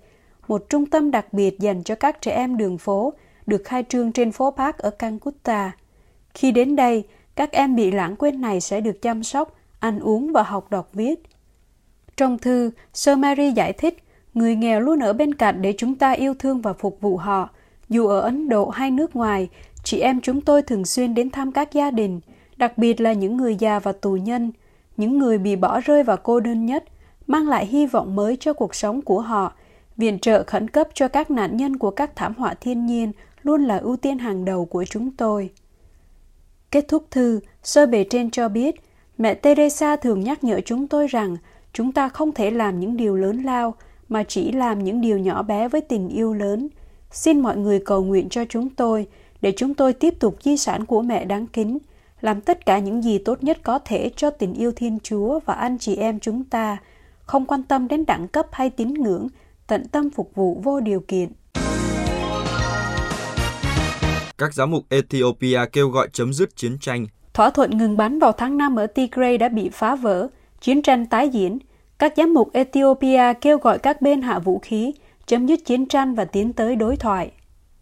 một 0.48 0.70
trung 0.70 0.86
tâm 0.86 1.12
đặc 1.12 1.34
biệt 1.34 1.60
dành 1.60 1.84
cho 1.84 1.96
các 1.96 2.22
trẻ 2.22 2.32
em 2.32 2.58
đường 2.58 2.78
phố 2.78 3.14
được 3.46 3.62
khai 3.66 3.84
trương 3.90 4.12
trên 4.12 4.32
phố 4.32 4.52
Park 4.52 4.78
ở 4.78 4.90
Calcutta. 4.90 5.72
Khi 6.34 6.52
đến 6.52 6.76
đây, 6.76 7.04
các 7.36 7.52
em 7.52 7.76
bị 7.76 7.92
lãng 7.92 8.16
quên 8.16 8.42
này 8.42 8.62
sẽ 8.62 8.82
được 8.82 9.02
chăm 9.02 9.24
sóc, 9.24 9.56
ăn 9.80 10.00
uống 10.00 10.32
và 10.32 10.44
học 10.44 10.72
đọc 10.72 10.90
viết. 10.94 11.24
Trong 12.18 12.38
thư, 12.38 12.72
Sơ 12.94 13.16
Mary 13.16 13.52
giải 13.52 13.74
thích, 13.74 14.04
người 14.34 14.56
nghèo 14.56 14.80
luôn 14.80 15.00
ở 15.00 15.14
bên 15.14 15.34
cạnh 15.34 15.62
để 15.62 15.74
chúng 15.78 15.96
ta 15.96 16.12
yêu 16.12 16.34
thương 16.40 16.62
và 16.62 16.74
phục 16.74 16.98
vụ 17.02 17.18
họ. 17.18 17.50
Dù 17.90 18.08
ở 18.08 18.20
Ấn 18.20 18.50
Độ 18.50 18.70
hay 18.70 18.92
nước 18.92 19.16
ngoài, 19.16 19.50
chị 19.84 20.00
em 20.00 20.22
chúng 20.22 20.42
tôi 20.42 20.62
thường 20.62 20.86
xuyên 20.86 21.14
đến 21.14 21.30
thăm 21.30 21.52
các 21.52 21.74
gia 21.74 21.92
đình, 21.92 22.20
đặc 22.58 22.78
biệt 22.78 23.02
là 23.02 23.14
những 23.14 23.38
người 23.38 23.56
già 23.56 23.80
và 23.80 23.92
tù 23.92 24.12
nhân, 24.12 24.52
những 24.98 25.20
người 25.20 25.38
bị 25.38 25.56
bỏ 25.56 25.80
rơi 25.80 26.04
và 26.04 26.16
cô 26.16 26.40
đơn 26.40 26.66
nhất, 26.66 26.84
mang 27.28 27.50
lại 27.50 27.66
hy 27.66 27.86
vọng 27.86 28.16
mới 28.16 28.38
cho 28.40 28.54
cuộc 28.54 28.76
sống 28.76 29.02
của 29.02 29.22
họ. 29.22 29.54
Viện 29.98 30.20
trợ 30.20 30.44
khẩn 30.48 30.68
cấp 30.70 30.88
cho 30.94 31.08
các 31.08 31.32
nạn 31.32 31.58
nhân 31.58 31.78
của 31.78 31.92
các 31.92 32.16
thảm 32.16 32.34
họa 32.38 32.54
thiên 32.54 32.86
nhiên 32.86 33.12
luôn 33.44 33.64
là 33.64 33.78
ưu 33.78 33.98
tiên 33.98 34.18
hàng 34.20 34.46
đầu 34.46 34.66
của 34.66 34.86
chúng 34.86 35.12
tôi. 35.12 35.50
Kết 36.72 36.86
thúc 36.88 37.06
thư, 37.12 37.40
sơ 37.64 37.86
bề 37.86 38.06
trên 38.10 38.32
cho 38.32 38.50
biết, 38.50 38.76
mẹ 39.18 39.34
Teresa 39.34 39.96
thường 39.96 40.24
nhắc 40.24 40.44
nhở 40.44 40.62
chúng 40.66 40.88
tôi 40.88 41.08
rằng 41.08 41.38
chúng 41.74 41.92
ta 41.92 42.10
không 42.10 42.32
thể 42.32 42.52
làm 42.52 42.80
những 42.80 42.98
điều 42.98 43.16
lớn 43.16 43.44
lao 43.44 43.76
mà 44.10 44.24
chỉ 44.24 44.52
làm 44.52 44.84
những 44.84 45.02
điều 45.02 45.18
nhỏ 45.18 45.44
bé 45.44 45.68
với 45.68 45.82
tình 45.82 46.10
yêu 46.10 46.34
lớn. 46.34 46.68
Xin 47.12 47.40
mọi 47.40 47.58
người 47.58 47.80
cầu 47.80 48.04
nguyện 48.04 48.30
cho 48.30 48.46
chúng 48.50 48.70
tôi 48.70 49.08
để 49.42 49.54
chúng 49.58 49.74
tôi 49.74 49.94
tiếp 49.94 50.20
tục 50.20 50.38
di 50.44 50.58
sản 50.58 50.86
của 50.86 51.02
mẹ 51.02 51.26
đáng 51.26 51.48
kính, 51.48 51.78
làm 52.22 52.42
tất 52.42 52.66
cả 52.66 52.80
những 52.80 53.04
gì 53.04 53.18
tốt 53.18 53.44
nhất 53.44 53.60
có 53.64 53.80
thể 53.80 54.12
cho 54.16 54.30
tình 54.30 54.54
yêu 54.54 54.72
Thiên 54.76 55.00
Chúa 55.04 55.40
và 55.46 55.54
anh 55.54 55.78
chị 55.78 55.96
em 55.96 56.20
chúng 56.20 56.44
ta, 56.44 56.78
không 57.20 57.46
quan 57.46 57.64
tâm 57.64 57.88
đến 57.88 58.06
đẳng 58.06 58.28
cấp 58.28 58.48
hay 58.52 58.70
tín 58.70 58.94
ngưỡng, 58.94 59.28
tận 59.68 59.88
tâm 59.88 60.10
phục 60.10 60.32
vụ 60.36 60.62
vô 60.64 60.80
điều 60.80 61.00
kiện. 61.08 61.30
Các 64.38 64.54
giám 64.54 64.72
mục 64.72 64.86
Ethiopia 64.90 65.60
kêu 65.72 65.90
gọi 65.90 66.10
chấm 66.14 66.34
dứt 66.34 66.56
chiến 66.56 66.78
tranh. 66.80 67.08
Thỏa 67.34 67.50
thuận 67.50 67.78
ngừng 67.78 67.98
bắn 67.98 68.20
vào 68.20 68.32
tháng 68.32 68.58
5 68.58 68.76
ở 68.76 68.88
Tigray 68.88 69.38
đã 69.38 69.50
bị 69.50 69.70
phá 69.74 69.96
vỡ, 69.96 70.28
chiến 70.62 70.82
tranh 70.82 71.06
tái 71.06 71.30
diễn. 71.30 71.58
Các 72.00 72.14
giám 72.18 72.34
mục 72.34 72.50
Ethiopia 72.54 73.34
kêu 73.42 73.58
gọi 73.58 73.80
các 73.80 74.02
bên 74.02 74.22
hạ 74.22 74.40
vũ 74.40 74.60
khí, 74.60 74.94
chấm 75.26 75.48
dứt 75.48 75.60
chiến 75.66 75.88
tranh 75.88 76.16
và 76.16 76.26
tiến 76.26 76.54
tới 76.54 76.76
đối 76.76 76.98
thoại. 76.98 77.32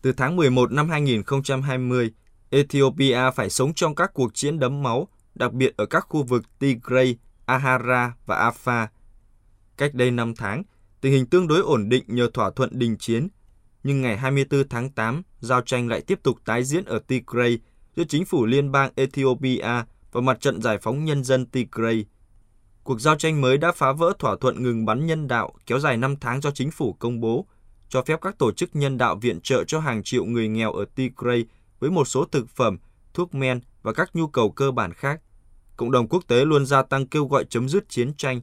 Từ 0.01 0.13
tháng 0.17 0.35
11 0.35 0.71
năm 0.71 0.89
2020, 0.89 2.11
Ethiopia 2.49 3.19
phải 3.35 3.49
sống 3.49 3.73
trong 3.73 3.95
các 3.95 4.13
cuộc 4.13 4.33
chiến 4.33 4.59
đẫm 4.59 4.83
máu, 4.83 5.07
đặc 5.35 5.53
biệt 5.53 5.77
ở 5.77 5.85
các 5.85 6.05
khu 6.09 6.23
vực 6.23 6.43
Tigray, 6.59 7.17
Ahara 7.45 8.13
và 8.25 8.51
Afar. 8.51 8.87
Cách 9.77 9.93
đây 9.93 10.11
5 10.11 10.33
tháng, 10.35 10.63
tình 11.05 11.13
hình 11.13 11.25
tương 11.25 11.47
đối 11.47 11.59
ổn 11.59 11.89
định 11.89 12.03
nhờ 12.07 12.29
thỏa 12.33 12.51
thuận 12.51 12.79
đình 12.79 12.97
chiến, 12.99 13.27
nhưng 13.83 14.01
ngày 14.01 14.17
24 14.17 14.69
tháng 14.69 14.89
8, 14.89 15.21
giao 15.39 15.61
tranh 15.61 15.87
lại 15.87 16.01
tiếp 16.01 16.19
tục 16.23 16.37
tái 16.45 16.63
diễn 16.63 16.85
ở 16.85 16.99
Tigray 16.99 17.59
giữa 17.95 18.03
chính 18.03 18.25
phủ 18.25 18.45
liên 18.45 18.71
bang 18.71 18.91
Ethiopia 18.95 19.83
và 20.11 20.21
mặt 20.21 20.41
trận 20.41 20.61
giải 20.61 20.77
phóng 20.77 21.05
nhân 21.05 21.23
dân 21.23 21.45
Tigray. 21.45 22.05
Cuộc 22.83 23.01
giao 23.01 23.15
tranh 23.15 23.41
mới 23.41 23.57
đã 23.57 23.71
phá 23.71 23.91
vỡ 23.91 24.13
thỏa 24.19 24.35
thuận 24.41 24.63
ngừng 24.63 24.85
bắn 24.85 25.05
nhân 25.05 25.27
đạo 25.27 25.53
kéo 25.65 25.79
dài 25.79 25.97
5 25.97 26.15
tháng 26.21 26.41
do 26.41 26.51
chính 26.51 26.71
phủ 26.71 26.93
công 26.93 27.21
bố, 27.21 27.47
cho 27.89 28.01
phép 28.01 28.19
các 28.21 28.37
tổ 28.37 28.51
chức 28.51 28.75
nhân 28.75 28.97
đạo 28.97 29.15
viện 29.15 29.41
trợ 29.41 29.63
cho 29.63 29.79
hàng 29.79 30.03
triệu 30.03 30.25
người 30.25 30.47
nghèo 30.47 30.73
ở 30.73 30.85
Tigray 30.95 31.45
với 31.79 31.91
một 31.91 32.05
số 32.05 32.25
thực 32.25 32.49
phẩm, 32.49 32.77
thuốc 33.13 33.35
men 33.35 33.59
và 33.81 33.93
các 33.93 34.15
nhu 34.15 34.27
cầu 34.27 34.51
cơ 34.51 34.71
bản 34.71 34.93
khác. 34.93 35.21
cộng 35.77 35.91
đồng 35.91 36.07
quốc 36.07 36.23
tế 36.27 36.45
luôn 36.45 36.65
gia 36.65 36.83
tăng 36.83 37.07
kêu 37.07 37.25
gọi 37.25 37.45
chấm 37.49 37.69
dứt 37.69 37.89
chiến 37.89 38.13
tranh, 38.13 38.41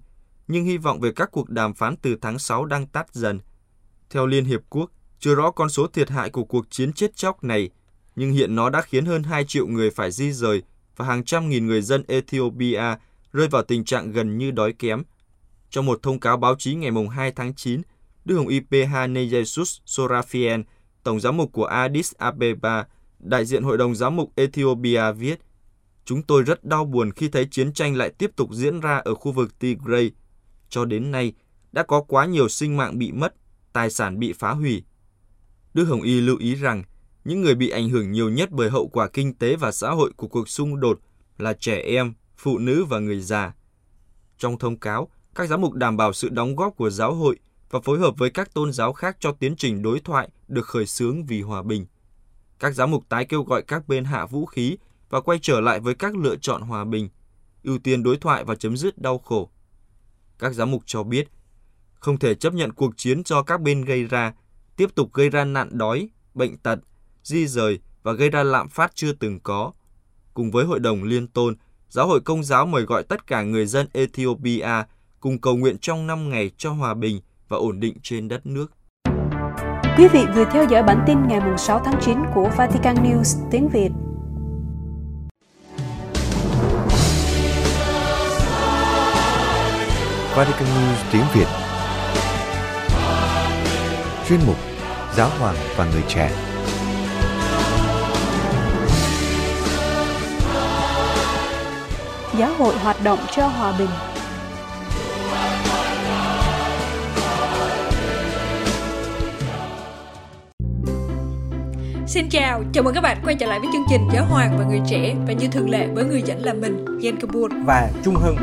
nhưng 0.49 0.65
hy 0.65 0.79
vọng 0.79 1.01
về 1.01 1.13
các 1.13 1.31
cuộc 1.33 1.49
đàm 1.51 1.75
phán 1.75 1.97
từ 1.97 2.17
tháng 2.21 2.39
6 2.39 2.65
đang 2.65 2.87
tắt 2.87 3.07
dần. 3.13 3.41
Theo 4.11 4.27
Liên 4.27 4.45
Hiệp 4.45 4.61
Quốc, 4.69 4.91
chưa 5.19 5.35
rõ 5.35 5.51
con 5.51 5.69
số 5.69 5.87
thiệt 5.87 6.11
hại 6.11 6.31
của 6.31 6.45
cuộc 6.45 6.71
chiến 6.71 6.93
chết 6.93 7.17
chóc 7.17 7.45
này, 7.45 7.71
nhưng 8.17 8.33
hiện 8.33 8.55
nó 8.55 8.71
đã 8.71 8.83
khiến 8.83 9.07
hơn 9.07 9.23
2 9.23 9.45
triệu 9.45 9.67
người 9.67 9.91
phải 9.91 10.11
di 10.11 10.33
rời 10.33 10.63
và 10.97 11.05
hàng 11.05 11.25
trăm 11.25 11.49
nghìn 11.49 11.67
người 11.67 11.83
dân 11.83 12.05
Ethiopia 12.09 12.97
rơi 13.33 13.49
vào 13.49 13.63
tình 13.63 13.85
trạng 13.85 14.13
gần 14.13 14.39
như 14.39 14.51
đói 14.51 14.73
kém. 14.73 15.03
Trong 15.71 15.87
một 15.87 16.03
thông 16.03 16.21
cáo 16.21 16.37
báo 16.37 16.55
chí 16.59 16.75
ngày 16.75 16.91
2 17.11 17.33
tháng 17.33 17.55
9, 17.55 17.83
Đức 18.25 18.37
Hồng 18.37 18.49
Y 18.49 18.61
Jesus 18.61 19.79
Sorafien, 19.87 20.63
Tổng 21.03 21.21
giám 21.21 21.37
mục 21.37 21.53
của 21.53 21.65
Addis 21.65 22.13
Abeba, 22.19 22.87
đại 23.19 23.45
diện 23.45 23.63
Hội 23.63 23.79
đồng 23.79 23.95
Giám 23.95 24.17
mục 24.17 24.33
Ethiopia 24.37 25.13
viết, 25.13 25.41
Chúng 26.05 26.23
tôi 26.23 26.43
rất 26.43 26.65
đau 26.65 26.85
buồn 26.85 27.13
khi 27.13 27.29
thấy 27.29 27.49
chiến 27.51 27.73
tranh 27.73 27.97
lại 27.97 28.11
tiếp 28.11 28.31
tục 28.37 28.51
diễn 28.53 28.81
ra 28.81 28.97
ở 29.05 29.15
khu 29.15 29.33
vực 29.33 29.59
Tigray. 29.59 30.11
Cho 30.73 30.85
đến 30.85 31.11
nay, 31.11 31.33
đã 31.73 31.83
có 31.83 32.03
quá 32.03 32.27
nhiều 32.27 32.49
sinh 32.49 32.77
mạng 32.77 32.99
bị 32.99 33.13
mất, 33.13 33.35
tài 33.73 33.91
sản 33.91 34.19
bị 34.19 34.33
phá 34.33 34.51
hủy. 34.51 34.83
Đức 35.75 35.85
Hồng 35.85 36.03
Y 36.03 36.21
lưu 36.21 36.37
ý 36.39 36.55
rằng, 36.55 36.85
những 37.25 37.41
người 37.41 37.55
bị 37.55 37.71
ảnh 37.71 37.89
hưởng 37.89 38.13
nhiều 38.13 38.31
nhất 38.31 38.51
bởi 38.51 38.71
hậu 38.71 38.89
quả 38.89 39.09
kinh 39.09 39.35
tế 39.35 39.57
và 39.57 39.73
xã 39.73 39.91
hội 39.91 40.13
của 40.17 40.29
cuộc 40.29 40.49
xung 40.49 40.81
đột 40.81 41.01
là 41.39 41.53
trẻ 41.53 41.77
em, 41.77 42.13
phụ 42.37 42.59
nữ 42.59 42.85
và 42.85 42.99
người 42.99 43.21
già. 43.21 43.55
Trong 44.39 44.59
thông 44.59 44.79
cáo, 44.79 45.09
các 45.35 45.49
giám 45.49 45.61
mục 45.61 45.75
đảm 45.75 45.97
bảo 45.97 46.13
sự 46.13 46.29
đóng 46.29 46.57
góp 46.57 46.77
của 46.77 46.91
giáo 46.91 47.15
hội 47.15 47.39
và 47.71 47.81
phối 47.81 47.99
hợp 47.99 48.15
với 48.19 48.31
các 48.31 48.55
tôn 48.55 48.73
giáo 48.73 48.93
khác 48.93 49.17
cho 49.21 49.33
tiến 49.33 49.57
trình 49.57 49.83
đối 49.83 50.01
thoại 50.01 50.29
được 50.49 50.67
khởi 50.67 50.87
xướng 50.87 51.27
vì 51.27 51.43
hòa 51.43 51.63
bình. 51.63 51.87
Các 52.59 52.75
giám 52.75 52.91
mục 52.91 53.09
tái 53.09 53.25
kêu 53.25 53.43
gọi 53.43 53.63
các 53.63 53.89
bên 53.89 54.05
hạ 54.05 54.27
vũ 54.27 54.47
khí 54.47 54.77
và 55.11 55.21
quay 55.21 55.39
trở 55.43 55.61
lại 55.61 55.81
với 55.81 55.95
các 55.95 56.17
lựa 56.17 56.37
chọn 56.37 56.63
hòa 56.63 56.85
bình, 56.85 57.09
ưu 57.63 57.79
tiên 57.79 58.03
đối 58.03 58.17
thoại 58.17 58.45
và 58.45 58.55
chấm 58.55 58.77
dứt 58.77 58.99
đau 58.99 59.19
khổ. 59.19 59.51
Các 60.43 60.53
giám 60.53 60.71
mục 60.71 60.83
cho 60.87 61.03
biết, 61.03 61.29
không 61.95 62.19
thể 62.19 62.35
chấp 62.35 62.55
nhận 62.55 62.73
cuộc 62.73 62.97
chiến 62.97 63.23
do 63.25 63.43
các 63.43 63.61
bên 63.61 63.85
gây 63.85 64.05
ra, 64.05 64.33
tiếp 64.77 64.95
tục 64.95 65.13
gây 65.13 65.31
ra 65.31 65.45
nạn 65.45 65.69
đói, 65.79 66.09
bệnh 66.35 66.57
tật, 66.57 66.79
di 67.23 67.47
rời 67.47 67.79
và 68.03 68.13
gây 68.13 68.31
ra 68.31 68.43
lạm 68.43 68.69
phát 68.69 68.93
chưa 68.95 69.13
từng 69.13 69.41
có. 69.41 69.73
Cùng 70.35 70.51
với 70.51 70.65
Hội 70.65 70.81
đồng 70.81 71.03
Liên 71.03 71.27
Tôn, 71.27 71.57
Giáo 71.89 72.07
hội 72.07 72.21
Công 72.21 72.45
giáo 72.45 72.67
mời 72.67 72.83
gọi 72.83 73.03
tất 73.03 73.27
cả 73.27 73.43
người 73.43 73.67
dân 73.67 73.87
Ethiopia 73.93 74.85
cùng 75.21 75.41
cầu 75.41 75.57
nguyện 75.57 75.79
trong 75.79 76.07
5 76.07 76.31
ngày 76.31 76.51
cho 76.57 76.71
hòa 76.71 76.95
bình 76.95 77.21
và 77.49 77.57
ổn 77.57 77.81
định 77.81 77.97
trên 78.03 78.29
đất 78.29 78.47
nước. 78.47 78.73
Quý 79.99 80.09
vị 80.09 80.25
vừa 80.35 80.45
theo 80.53 80.67
dõi 80.71 80.83
bản 80.83 81.05
tin 81.07 81.19
ngày 81.29 81.41
6 81.59 81.83
tháng 81.85 82.01
9 82.01 82.19
của 82.35 82.51
Vatican 82.57 82.97
News 82.97 83.49
tiếng 83.51 83.69
Việt. 83.69 84.12
Vatican 90.37 90.65
News 90.65 91.13
tiếng 91.13 91.25
Việt. 91.35 91.47
Chuyên 94.29 94.41
mục 94.47 94.57
Giáo 95.17 95.29
hoàng 95.39 95.55
và 95.77 95.85
người 95.85 96.03
trẻ. 96.09 96.31
Giáo 102.39 102.51
hội 102.59 102.75
hoạt 102.79 103.05
động 103.05 103.19
cho 103.37 103.47
hòa 103.47 103.73
bình. 103.79 103.89
Xin 112.07 112.29
chào, 112.31 112.63
chào 112.73 112.85
mừng 112.85 112.95
các 112.95 113.01
bạn 113.01 113.19
quay 113.25 113.35
trở 113.35 113.47
lại 113.47 113.59
với 113.59 113.69
chương 113.73 113.85
trình 113.91 114.09
Giáo 114.15 114.25
hoàng 114.25 114.59
và 114.59 114.65
người 114.65 114.81
trẻ. 114.91 115.15
Và 115.27 115.33
như 115.33 115.49
thường 115.49 115.71
lệ 115.71 115.87
với 115.95 116.05
người 116.05 116.23
dẫn 116.23 116.45
là 116.45 116.53
mình, 116.53 116.99
Yen 117.03 117.21
Kabur. 117.21 117.53
Và 117.67 117.91
Trung 118.05 118.17
Hưng. 118.17 118.37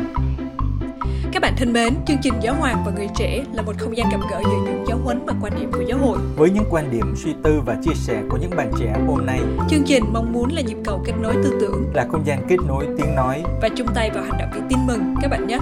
Các 1.32 1.42
bạn 1.42 1.54
thân 1.56 1.72
mến, 1.72 1.94
chương 2.06 2.16
trình 2.22 2.34
Giáo 2.40 2.54
hoàng 2.54 2.82
và 2.86 2.92
người 2.92 3.08
trẻ 3.16 3.44
là 3.52 3.62
một 3.62 3.72
không 3.78 3.96
gian 3.96 4.08
gặp 4.10 4.18
gỡ 4.30 4.40
giữa 4.44 4.58
những 4.64 4.84
giáo 4.88 4.98
huấn 5.04 5.26
và 5.26 5.34
quan 5.42 5.52
điểm 5.60 5.72
của 5.72 5.82
giáo 5.88 5.98
hội. 5.98 6.18
Với 6.36 6.50
những 6.50 6.64
quan 6.70 6.90
điểm, 6.90 7.14
suy 7.16 7.34
tư 7.42 7.60
và 7.66 7.76
chia 7.82 7.94
sẻ 7.94 8.22
của 8.30 8.36
những 8.36 8.50
bạn 8.56 8.72
trẻ 8.78 8.94
hôm 9.06 9.26
nay, 9.26 9.40
chương 9.68 9.84
trình 9.86 10.04
mong 10.12 10.32
muốn 10.32 10.52
là 10.52 10.60
nhịp 10.60 10.76
cầu 10.84 11.02
kết 11.04 11.12
nối 11.22 11.34
tư 11.34 11.58
tưởng, 11.60 11.90
là 11.94 12.06
không 12.12 12.26
gian 12.26 12.46
kết 12.48 12.56
nối 12.68 12.86
tiếng 12.98 13.14
nói 13.14 13.42
và 13.62 13.68
chung 13.76 13.86
tay 13.94 14.10
vào 14.10 14.24
hành 14.24 14.38
động 14.38 14.50
vì 14.54 14.60
tin 14.68 14.78
mừng 14.86 15.14
các 15.22 15.28
bạn 15.30 15.46
nhé. 15.46 15.58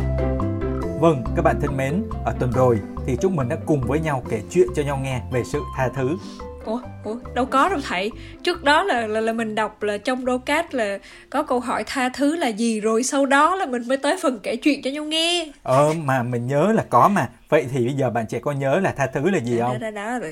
Vâng, 1.00 1.22
các 1.36 1.42
bạn 1.42 1.60
thân 1.60 1.76
mến, 1.76 2.02
ở 2.24 2.34
tuần 2.40 2.52
rồi 2.52 2.78
thì 3.06 3.16
chúng 3.20 3.36
mình 3.36 3.48
đã 3.48 3.56
cùng 3.66 3.80
với 3.80 4.00
nhau 4.00 4.22
kể 4.28 4.40
chuyện 4.50 4.66
cho 4.76 4.82
nhau 4.82 4.98
nghe 5.02 5.22
về 5.32 5.42
sự 5.44 5.60
tha 5.76 5.88
thứ 5.96 6.16
ủa 6.68 6.80
ủa 7.04 7.16
đâu 7.34 7.46
có 7.46 7.68
đâu 7.68 7.78
thầy. 7.88 8.10
Trước 8.42 8.64
đó 8.64 8.82
là 8.82 9.06
là 9.06 9.20
là 9.20 9.32
mình 9.32 9.54
đọc 9.54 9.82
là 9.82 9.98
trong 9.98 10.24
đô 10.24 10.38
cát 10.38 10.74
là 10.74 10.98
có 11.30 11.42
câu 11.42 11.60
hỏi 11.60 11.84
tha 11.86 12.08
thứ 12.08 12.36
là 12.36 12.48
gì 12.48 12.80
rồi 12.80 13.02
sau 13.02 13.26
đó 13.26 13.56
là 13.56 13.66
mình 13.66 13.88
mới 13.88 13.96
tới 13.96 14.16
phần 14.22 14.38
kể 14.42 14.56
chuyện 14.56 14.82
cho 14.82 14.90
nhau 14.90 15.04
nghe. 15.04 15.52
Ờ 15.62 15.92
mà 16.04 16.22
mình 16.22 16.46
nhớ 16.46 16.72
là 16.72 16.84
có 16.90 17.08
mà. 17.08 17.28
Vậy 17.48 17.66
thì 17.72 17.84
bây 17.84 17.94
giờ 17.94 18.10
bạn 18.10 18.26
trẻ 18.26 18.38
có 18.38 18.52
nhớ 18.52 18.80
là 18.80 18.92
tha 18.92 19.06
thứ 19.06 19.30
là 19.30 19.38
gì 19.38 19.58
không? 19.58 19.80
đó, 19.80 19.90
đó, 19.90 20.18
đó, 20.18 20.28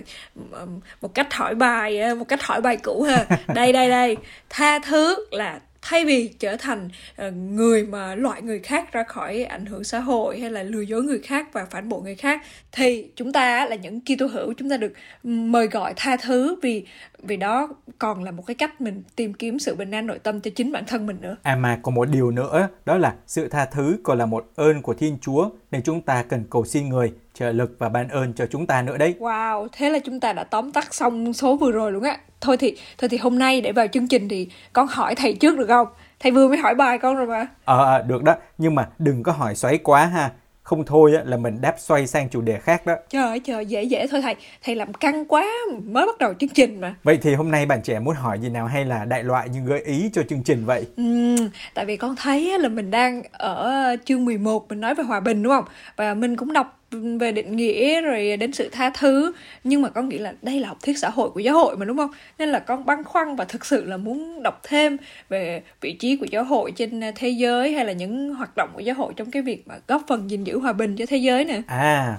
một 1.01 1.15
cách 1.15 1.35
hỏi 1.35 1.55
bài 1.55 2.15
một 2.15 2.29
cách 2.29 2.43
hỏi 2.43 2.61
bài 2.61 2.77
cũ 2.77 3.03
ha. 3.03 3.27
Đây 3.55 3.73
đây 3.73 3.91
đây. 3.91 4.17
Tha 4.51 4.79
thứ 4.79 5.27
là 5.31 5.59
thay 5.89 6.05
vì 6.05 6.29
trở 6.39 6.57
thành 6.57 6.89
ờ, 7.17 7.31
người 7.31 7.85
mà 7.85 8.15
loại 8.15 8.43
người 8.43 8.59
khác 8.59 8.93
ra 8.93 9.03
khỏi 9.03 9.45
ảnh 9.45 9.67
hưởng 9.67 9.85
xã 9.85 10.01
hội 10.01 10.41
hay 10.41 10.51
là 10.51 10.63
lừa 10.63 10.81
dối 10.81 11.03
người 11.03 11.19
khác 11.19 11.53
và 11.53 11.65
phản 11.65 11.89
bội 11.89 12.03
người 12.03 12.15
khác, 12.15 12.41
thì 12.73 13.07
chúng 13.17 13.33
ta 13.33 13.67
là 13.67 13.77
những 13.77 14.01
Kitô 14.01 14.27
hữu, 14.27 14.53
chúng 14.57 14.71
ta 14.71 14.77
được 14.77 14.93
mời 15.23 15.67
gọi 15.67 15.93
tha 15.97 16.17
thứ 16.17 16.57
vì 16.63 16.85
vì 17.23 17.37
đó 17.37 17.69
còn 17.99 18.25
là 18.25 18.31
một 18.31 18.43
cái 18.47 18.55
cách 18.55 18.81
mình 18.81 19.03
tìm 19.17 19.35
kiếm 19.35 19.59
sự 19.59 19.75
bình 19.75 19.91
an 19.91 20.07
nội 20.07 20.19
tâm 20.19 20.41
cho 20.41 20.51
chính 20.55 20.73
bản 20.73 20.85
thân 20.87 21.07
mình 21.07 21.17
nữa. 21.21 21.37
À 21.43 21.57
mà 21.57 21.79
còn 21.83 21.95
một 21.95 22.09
điều 22.09 22.31
nữa 22.31 22.69
đó 22.85 22.97
là 22.99 23.15
sự 23.27 23.49
tha 23.49 23.65
thứ 23.65 23.99
còn 24.03 24.19
là 24.19 24.27
một 24.27 24.47
ơn 24.57 24.83
của 24.83 24.95
Thiên 24.95 25.19
Chúa 25.21 25.49
nên 25.71 25.83
chúng 25.83 26.01
ta 26.01 26.23
cần 26.23 26.45
cầu 26.51 26.65
xin 26.65 26.89
người 26.89 27.13
trợ 27.35 27.53
lực 27.53 27.77
và 27.79 27.89
ban 27.89 28.09
ơn 28.09 28.33
cho 28.33 28.47
chúng 28.47 28.67
ta 28.67 28.83
nữa 28.83 28.97
đấy. 28.97 29.15
Wow, 29.19 29.69
thế 29.73 29.91
là 29.91 29.99
chúng 29.99 30.21
ta 30.21 30.33
đã 30.33 30.45
tóm 30.45 30.73
tắt 30.73 30.95
xong 30.95 31.33
số 31.33 31.57
vừa 31.57 31.73
rồi 31.73 31.93
luôn 31.93 32.03
á. 32.03 32.19
Thôi 32.41 32.57
thì 32.57 32.77
thôi 32.99 33.09
thì 33.09 33.17
hôm 33.17 33.39
nay 33.39 33.61
để 33.61 33.73
vào 33.73 33.87
chương 33.87 34.09
trình 34.09 34.29
thì 34.29 34.49
con 34.73 34.87
hỏi 34.87 35.15
thầy 35.15 35.35
trước 35.35 35.59
được 35.59 35.67
không? 35.67 35.89
Thầy 36.21 36.33
vừa 36.33 36.49
mới 36.49 36.57
hỏi 36.57 36.75
bài 36.75 36.99
con 36.99 37.17
rồi 37.17 37.27
mà. 37.27 37.47
Ờ 37.65 37.95
à, 37.95 38.03
được 38.03 38.23
đó, 38.23 38.35
nhưng 38.59 38.75
mà 38.75 38.89
đừng 38.99 39.23
có 39.23 39.33
hỏi 39.33 39.55
xoáy 39.55 39.79
quá 39.79 40.07
ha 40.07 40.31
không 40.67 40.85
thôi 40.85 41.15
á, 41.17 41.23
là 41.25 41.37
mình 41.37 41.61
đáp 41.61 41.75
xoay 41.79 42.07
sang 42.07 42.29
chủ 42.29 42.41
đề 42.41 42.59
khác 42.59 42.87
đó. 42.87 42.95
Trời 43.11 43.23
ơi 43.23 43.41
trời, 43.45 43.67
dễ 43.67 43.83
dễ 43.83 44.07
thôi 44.07 44.23
thầy. 44.23 44.35
Thầy 44.63 44.75
làm 44.75 44.93
căng 44.93 45.25
quá, 45.25 45.47
mới 45.85 46.07
bắt 46.07 46.19
đầu 46.19 46.35
chương 46.41 46.49
trình 46.49 46.81
mà. 46.81 46.95
Vậy 47.03 47.19
thì 47.23 47.35
hôm 47.35 47.51
nay 47.51 47.67
bạn 47.67 47.83
trẻ 47.83 47.99
muốn 47.99 48.15
hỏi 48.15 48.39
gì 48.39 48.49
nào 48.49 48.67
hay 48.67 48.85
là 48.85 49.05
đại 49.05 49.23
loại 49.25 49.49
như 49.49 49.61
gợi 49.67 49.81
ý 49.81 50.11
cho 50.13 50.23
chương 50.29 50.43
trình 50.43 50.65
vậy? 50.65 50.87
Ừ, 50.97 51.37
tại 51.75 51.85
vì 51.85 51.97
con 51.97 52.17
thấy 52.17 52.59
là 52.59 52.69
mình 52.69 52.91
đang 52.91 53.23
ở 53.33 53.97
chương 54.05 54.25
11 54.25 54.69
mình 54.69 54.81
nói 54.81 54.95
về 54.95 55.05
hòa 55.05 55.21
bình 55.21 55.43
đúng 55.43 55.53
không? 55.53 55.65
Và 55.97 56.15
mình 56.15 56.37
cũng 56.37 56.53
đọc 56.53 56.79
về 57.21 57.33
định 57.33 57.57
nghĩa 57.57 58.01
rồi 58.01 58.37
đến 58.37 58.53
sự 58.53 58.69
tha 58.73 58.91
thứ. 58.91 59.33
Nhưng 59.65 59.83
mà 59.83 59.89
con 59.89 60.09
nghĩ 60.09 60.19
là 60.19 60.35
đây 60.43 60.61
là 60.61 60.69
học 60.69 60.79
thuyết 60.83 60.99
xã 60.99 61.11
hội 61.11 61.31
của 61.31 61.41
giáo 61.41 61.55
hội 61.55 61.77
mà 61.77 61.85
đúng 61.85 61.97
không? 61.97 62.11
Nên 62.39 62.49
là 62.49 62.59
con 62.59 62.85
băn 62.85 63.05
khoăn 63.05 63.37
và 63.37 63.45
thực 63.45 63.67
sự 63.67 63.85
là 63.85 63.97
muốn 63.97 64.43
đọc 64.43 64.61
thêm 64.63 64.97
về 65.29 65.63
vị 65.81 65.93
trí 65.93 66.17
của 66.17 66.27
giáo 66.31 66.45
hội 66.45 66.73
trên 66.77 67.01
thế 67.17 67.29
giới 67.29 67.73
hay 67.73 67.85
là 67.85 67.93
những 67.93 68.35
hoạt 68.35 68.57
động 68.57 68.71
của 68.75 68.81
giáo 68.81 68.95
hội 68.97 69.13
trong 69.17 69.31
cái 69.31 69.43
việc 69.43 69.69
mà 69.69 69.75
góp 69.89 70.03
phần 70.09 70.31
gìn 70.31 70.45
giữ 70.45 70.59
hòa 70.59 70.73
bình 70.73 70.97
cho 70.97 71.07
thế 71.07 71.17
giới 71.17 71.45
nè. 71.45 71.63
À 71.67 72.17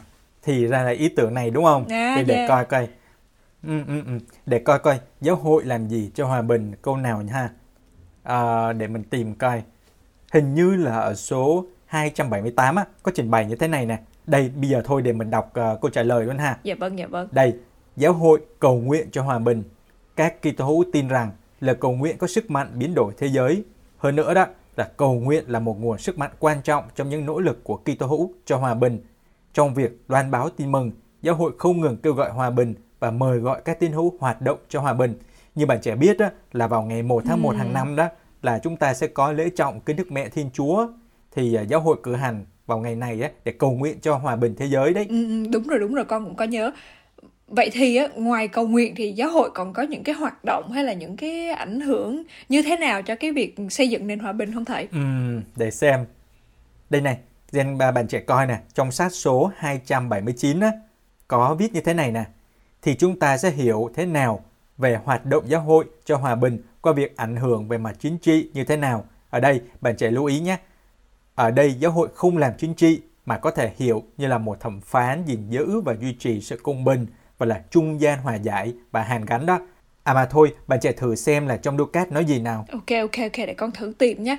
thì 0.47 0.67
ra 0.67 0.83
là 0.83 0.91
ý 0.91 1.09
tưởng 1.09 1.33
này 1.33 1.49
đúng 1.49 1.63
không? 1.63 1.85
À, 1.89 2.15
để, 2.17 2.23
để 2.23 2.35
yeah. 2.35 2.49
coi 2.49 2.65
coi. 2.65 2.87
Ừ, 3.63 3.83
ừ, 3.87 4.01
ừ. 4.05 4.19
để 4.45 4.59
coi 4.59 4.79
coi 4.79 4.99
giáo 5.21 5.35
hội 5.35 5.65
làm 5.65 5.87
gì 5.87 6.11
cho 6.15 6.25
hòa 6.25 6.41
bình 6.41 6.71
câu 6.81 6.97
nào 6.97 7.21
nha 7.21 7.49
à, 8.23 8.73
để 8.73 8.87
mình 8.87 9.03
tìm 9.03 9.35
coi. 9.35 9.63
Hình 10.33 10.55
như 10.55 10.75
là 10.75 10.99
ở 10.99 11.15
số 11.15 11.65
278 11.85 12.75
á, 12.75 12.85
có 13.03 13.11
trình 13.15 13.31
bày 13.31 13.45
như 13.45 13.55
thế 13.55 13.67
này 13.67 13.85
nè 13.85 13.97
đây, 14.27 14.51
bây 14.55 14.69
giờ 14.69 14.81
thôi 14.85 15.01
để 15.01 15.13
mình 15.13 15.29
đọc 15.29 15.45
uh, 15.47 15.81
câu 15.81 15.91
trả 15.91 16.03
lời 16.03 16.25
luôn 16.25 16.37
ha. 16.37 16.57
Dạ 16.63 16.75
vâng, 16.79 16.99
dạ 16.99 17.07
vâng. 17.07 17.27
Đây, 17.31 17.53
giáo 17.95 18.13
hội 18.13 18.41
cầu 18.59 18.79
nguyện 18.79 19.07
cho 19.11 19.21
hòa 19.21 19.39
bình. 19.39 19.63
Các 20.15 20.41
Kitô 20.41 20.65
hữu 20.65 20.83
tin 20.93 21.07
rằng 21.07 21.31
là 21.59 21.73
cầu 21.73 21.91
nguyện 21.91 22.17
có 22.17 22.27
sức 22.27 22.51
mạnh 22.51 22.71
biến 22.73 22.93
đổi 22.95 23.13
thế 23.17 23.27
giới. 23.27 23.63
Hơn 23.97 24.15
nữa 24.15 24.33
đó 24.33 24.45
là 24.75 24.89
cầu 24.97 25.13
nguyện 25.13 25.43
là 25.47 25.59
một 25.59 25.81
nguồn 25.81 25.97
sức 25.97 26.17
mạnh 26.17 26.31
quan 26.39 26.61
trọng 26.61 26.83
trong 26.95 27.09
những 27.09 27.25
nỗ 27.25 27.39
lực 27.39 27.63
của 27.63 27.77
Kitô 27.77 28.05
hữu 28.05 28.33
cho 28.45 28.57
hòa 28.57 28.73
bình. 28.73 28.99
Trong 29.53 29.73
việc 29.73 29.91
loan 30.07 30.31
báo 30.31 30.49
tin 30.49 30.71
mừng, 30.71 30.91
giáo 31.21 31.35
hội 31.35 31.51
không 31.57 31.81
ngừng 31.81 31.97
kêu 31.97 32.13
gọi 32.13 32.31
hòa 32.31 32.49
bình 32.49 32.75
và 32.99 33.11
mời 33.11 33.39
gọi 33.39 33.61
các 33.65 33.79
tín 33.79 33.91
hữu 33.91 34.13
hoạt 34.19 34.41
động 34.41 34.59
cho 34.69 34.79
hòa 34.79 34.93
bình. 34.93 35.19
Như 35.55 35.65
bạn 35.65 35.81
trẻ 35.81 35.95
biết 35.95 36.17
đó, 36.17 36.29
là 36.51 36.67
vào 36.67 36.83
ngày 36.83 37.03
1 37.03 37.23
tháng 37.25 37.41
1 37.41 37.55
hàng 37.55 37.73
năm 37.73 37.95
đó 37.95 38.07
là 38.41 38.59
chúng 38.59 38.75
ta 38.75 38.93
sẽ 38.93 39.07
có 39.07 39.31
lễ 39.31 39.49
trọng 39.49 39.81
kính 39.81 39.95
Đức 39.95 40.11
Mẹ 40.11 40.29
Thiên 40.29 40.49
Chúa. 40.53 40.87
Thì 41.31 41.57
uh, 41.61 41.67
giáo 41.67 41.79
hội 41.79 41.97
cử 42.03 42.15
hành 42.15 42.45
vào 42.67 42.77
ngày 42.79 42.95
này 42.95 43.21
á, 43.21 43.29
để 43.45 43.51
cầu 43.51 43.71
nguyện 43.71 43.99
cho 44.01 44.15
hòa 44.15 44.35
bình 44.35 44.55
thế 44.57 44.65
giới 44.65 44.93
đấy. 44.93 45.05
Ừ, 45.09 45.27
ừ, 45.27 45.45
đúng 45.51 45.63
rồi, 45.67 45.79
đúng 45.79 45.95
rồi, 45.95 46.05
con 46.05 46.25
cũng 46.25 46.35
có 46.35 46.45
nhớ. 46.45 46.71
Vậy 47.47 47.69
thì 47.73 47.95
á, 47.95 48.07
ngoài 48.15 48.47
cầu 48.47 48.67
nguyện 48.67 48.95
thì 48.95 49.11
giáo 49.11 49.29
hội 49.29 49.49
còn 49.53 49.73
có 49.73 49.83
những 49.83 50.03
cái 50.03 50.15
hoạt 50.15 50.45
động 50.45 50.71
hay 50.71 50.83
là 50.83 50.93
những 50.93 51.17
cái 51.17 51.49
ảnh 51.49 51.79
hưởng 51.79 52.23
như 52.49 52.61
thế 52.61 52.77
nào 52.77 53.01
cho 53.01 53.15
cái 53.15 53.31
việc 53.31 53.55
xây 53.69 53.89
dựng 53.89 54.07
nền 54.07 54.19
hòa 54.19 54.31
bình 54.31 54.53
không 54.53 54.65
thầy? 54.65 54.87
Ừ, 54.91 54.99
để 55.55 55.71
xem. 55.71 56.05
Đây 56.89 57.01
này, 57.01 57.17
Gen 57.51 57.77
ba 57.77 57.91
bạn 57.91 58.07
trẻ 58.07 58.19
coi 58.19 58.47
nè, 58.47 58.59
trong 58.73 58.91
sát 58.91 59.09
số 59.09 59.51
279 59.57 60.59
á, 60.59 60.71
có 61.27 61.55
viết 61.55 61.73
như 61.73 61.81
thế 61.81 61.93
này 61.93 62.11
nè. 62.11 62.23
Thì 62.81 62.95
chúng 62.95 63.19
ta 63.19 63.37
sẽ 63.37 63.51
hiểu 63.51 63.89
thế 63.95 64.05
nào 64.05 64.43
về 64.77 64.99
hoạt 65.03 65.25
động 65.25 65.43
giáo 65.47 65.61
hội 65.61 65.85
cho 66.05 66.17
hòa 66.17 66.35
bình 66.35 66.61
qua 66.81 66.93
việc 66.93 67.17
ảnh 67.17 67.35
hưởng 67.35 67.67
về 67.67 67.77
mặt 67.77 67.95
chính 67.99 68.17
trị 68.17 68.49
như 68.53 68.63
thế 68.63 68.77
nào 68.77 69.05
Ở 69.29 69.39
đây, 69.39 69.61
bạn 69.81 69.95
trẻ 69.97 70.11
lưu 70.11 70.25
ý 70.25 70.39
nhé. 70.39 70.57
Ở 71.37 71.51
đây 71.51 71.73
giáo 71.73 71.91
hội 71.91 72.07
không 72.13 72.37
làm 72.37 72.51
chính 72.57 72.73
trị 72.73 73.01
mà 73.25 73.37
có 73.37 73.51
thể 73.51 73.71
hiểu 73.77 74.03
như 74.17 74.27
là 74.27 74.37
một 74.37 74.59
thẩm 74.59 74.81
phán 74.81 75.25
gìn 75.25 75.49
giữ 75.49 75.81
và 75.81 75.95
duy 76.01 76.13
trì 76.13 76.41
sự 76.41 76.59
công 76.63 76.83
bình 76.83 77.05
và 77.37 77.45
là 77.45 77.61
trung 77.71 78.01
gian 78.01 78.19
hòa 78.19 78.35
giải 78.35 78.73
và 78.91 79.03
hàn 79.03 79.25
gắn 79.25 79.45
đó. 79.45 79.59
À 80.03 80.13
mà 80.13 80.25
thôi, 80.25 80.53
bạn 80.67 80.79
trẻ 80.81 80.91
thử 80.91 81.15
xem 81.15 81.47
là 81.47 81.57
trong 81.57 81.77
Ducat 81.77 82.11
nói 82.11 82.25
gì 82.25 82.39
nào. 82.39 82.65
Ok 82.71 82.99
ok 83.01 83.23
ok 83.23 83.37
để 83.47 83.53
con 83.57 83.71
thử 83.71 83.93
tìm 83.97 84.23
nhé. 84.23 84.37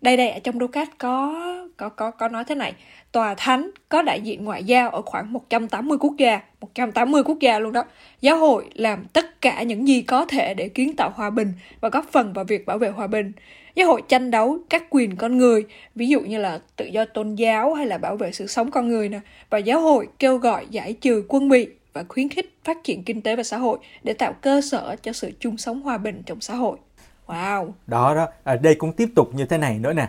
Đây 0.00 0.16
đây 0.16 0.30
ở 0.30 0.38
trong 0.38 0.58
Ducat 0.58 0.88
có 0.98 1.34
có 1.76 1.88
có 1.88 2.10
có 2.10 2.28
nói 2.28 2.44
thế 2.44 2.54
này, 2.54 2.74
tòa 3.12 3.34
thánh 3.34 3.70
có 3.88 4.02
đại 4.02 4.20
diện 4.20 4.44
ngoại 4.44 4.64
giao 4.64 4.90
ở 4.90 5.02
khoảng 5.02 5.32
180 5.32 5.98
quốc 6.00 6.14
gia, 6.18 6.40
180 6.60 7.22
quốc 7.24 7.38
gia 7.40 7.58
luôn 7.58 7.72
đó. 7.72 7.84
Giáo 8.20 8.38
hội 8.38 8.64
làm 8.74 9.04
tất 9.12 9.40
cả 9.40 9.62
những 9.62 9.88
gì 9.88 10.02
có 10.02 10.24
thể 10.24 10.54
để 10.54 10.68
kiến 10.68 10.96
tạo 10.96 11.10
hòa 11.14 11.30
bình 11.30 11.52
và 11.80 11.88
góp 11.88 12.04
phần 12.12 12.32
vào 12.32 12.44
việc 12.44 12.66
bảo 12.66 12.78
vệ 12.78 12.88
hòa 12.88 13.06
bình. 13.06 13.32
Giáo 13.76 13.88
hội 13.88 14.02
tranh 14.08 14.30
đấu 14.30 14.58
các 14.70 14.84
quyền 14.90 15.16
con 15.16 15.38
người, 15.38 15.64
ví 15.94 16.08
dụ 16.08 16.20
như 16.20 16.38
là 16.38 16.60
tự 16.76 16.84
do 16.84 17.04
tôn 17.14 17.34
giáo 17.34 17.74
hay 17.74 17.86
là 17.86 17.98
bảo 17.98 18.16
vệ 18.16 18.32
sự 18.32 18.46
sống 18.46 18.70
con 18.70 18.88
người 18.88 19.08
nè. 19.08 19.20
Và 19.50 19.58
giáo 19.58 19.80
hội 19.80 20.08
kêu 20.18 20.38
gọi 20.38 20.66
giải 20.70 20.92
trừ 20.92 21.24
quân 21.28 21.48
bị 21.48 21.68
và 21.92 22.04
khuyến 22.08 22.28
khích 22.28 22.54
phát 22.64 22.76
triển 22.84 23.02
kinh 23.02 23.22
tế 23.22 23.36
và 23.36 23.42
xã 23.42 23.58
hội 23.58 23.78
để 24.02 24.12
tạo 24.12 24.32
cơ 24.32 24.60
sở 24.60 24.96
cho 25.02 25.12
sự 25.12 25.32
chung 25.40 25.56
sống 25.56 25.82
hòa 25.82 25.98
bình 25.98 26.22
trong 26.26 26.40
xã 26.40 26.54
hội. 26.54 26.78
Wow. 27.26 27.70
Đó 27.86 28.14
đó, 28.14 28.28
ở 28.44 28.56
đây 28.56 28.74
cũng 28.74 28.92
tiếp 28.92 29.08
tục 29.14 29.34
như 29.34 29.44
thế 29.44 29.58
này 29.58 29.78
nữa 29.78 29.92
nè. 29.92 30.08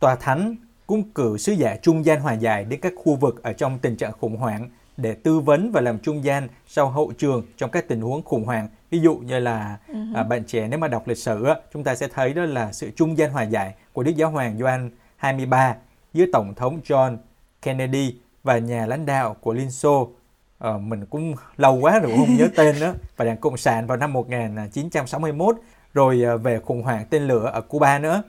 Tòa 0.00 0.14
thánh 0.14 0.56
cũng 0.86 1.02
cử 1.02 1.36
sứ 1.38 1.52
giả 1.52 1.76
trung 1.82 2.04
gian 2.04 2.20
hòa 2.20 2.32
giải 2.32 2.64
đến 2.64 2.80
các 2.80 2.92
khu 2.96 3.16
vực 3.16 3.42
ở 3.42 3.52
trong 3.52 3.78
tình 3.78 3.96
trạng 3.96 4.12
khủng 4.20 4.36
hoảng 4.36 4.70
để 4.96 5.14
tư 5.14 5.40
vấn 5.40 5.72
và 5.72 5.80
làm 5.80 5.98
trung 5.98 6.24
gian 6.24 6.48
sau 6.66 6.90
hậu 6.90 7.12
trường 7.18 7.46
trong 7.56 7.70
các 7.70 7.88
tình 7.88 8.00
huống 8.00 8.22
khủng 8.22 8.44
hoảng. 8.44 8.68
Ví 8.94 9.00
dụ 9.00 9.16
như 9.16 9.38
là 9.38 9.78
uh-huh. 9.92 10.14
à, 10.16 10.22
bạn 10.22 10.44
trẻ 10.44 10.68
nếu 10.68 10.78
mà 10.78 10.88
đọc 10.88 11.08
lịch 11.08 11.18
sử 11.18 11.46
chúng 11.72 11.84
ta 11.84 11.94
sẽ 11.94 12.08
thấy 12.08 12.32
đó 12.34 12.42
là 12.44 12.72
sự 12.72 12.90
trung 12.96 13.18
gian 13.18 13.30
hòa 13.30 13.42
giải 13.42 13.74
của 13.92 14.02
Đức 14.02 14.12
Giáo 14.16 14.30
hoàng 14.30 14.58
Gioan 14.58 14.90
23 15.16 15.74
giữa 16.12 16.24
Tổng 16.32 16.54
thống 16.54 16.80
John 16.84 17.16
Kennedy 17.62 18.14
và 18.42 18.58
nhà 18.58 18.86
lãnh 18.86 19.06
đạo 19.06 19.36
của 19.40 19.52
Liên 19.52 19.70
Xô 19.70 20.08
ờ, 20.58 20.78
mình 20.78 21.06
cũng 21.06 21.34
lâu 21.56 21.74
quá 21.80 21.98
rồi 21.98 22.12
không 22.16 22.36
nhớ 22.36 22.48
tên 22.56 22.80
nữa 22.80 22.94
và 23.16 23.24
đảng 23.24 23.36
Cộng 23.36 23.56
sản 23.56 23.86
vào 23.86 23.96
năm 23.96 24.12
1961 24.12 25.56
rồi 25.94 26.22
ờ, 26.22 26.36
về 26.38 26.58
khủng 26.58 26.82
hoảng 26.82 27.04
tên 27.10 27.22
lửa 27.22 27.50
ở 27.54 27.60
Cuba 27.60 27.98
nữa 27.98 28.22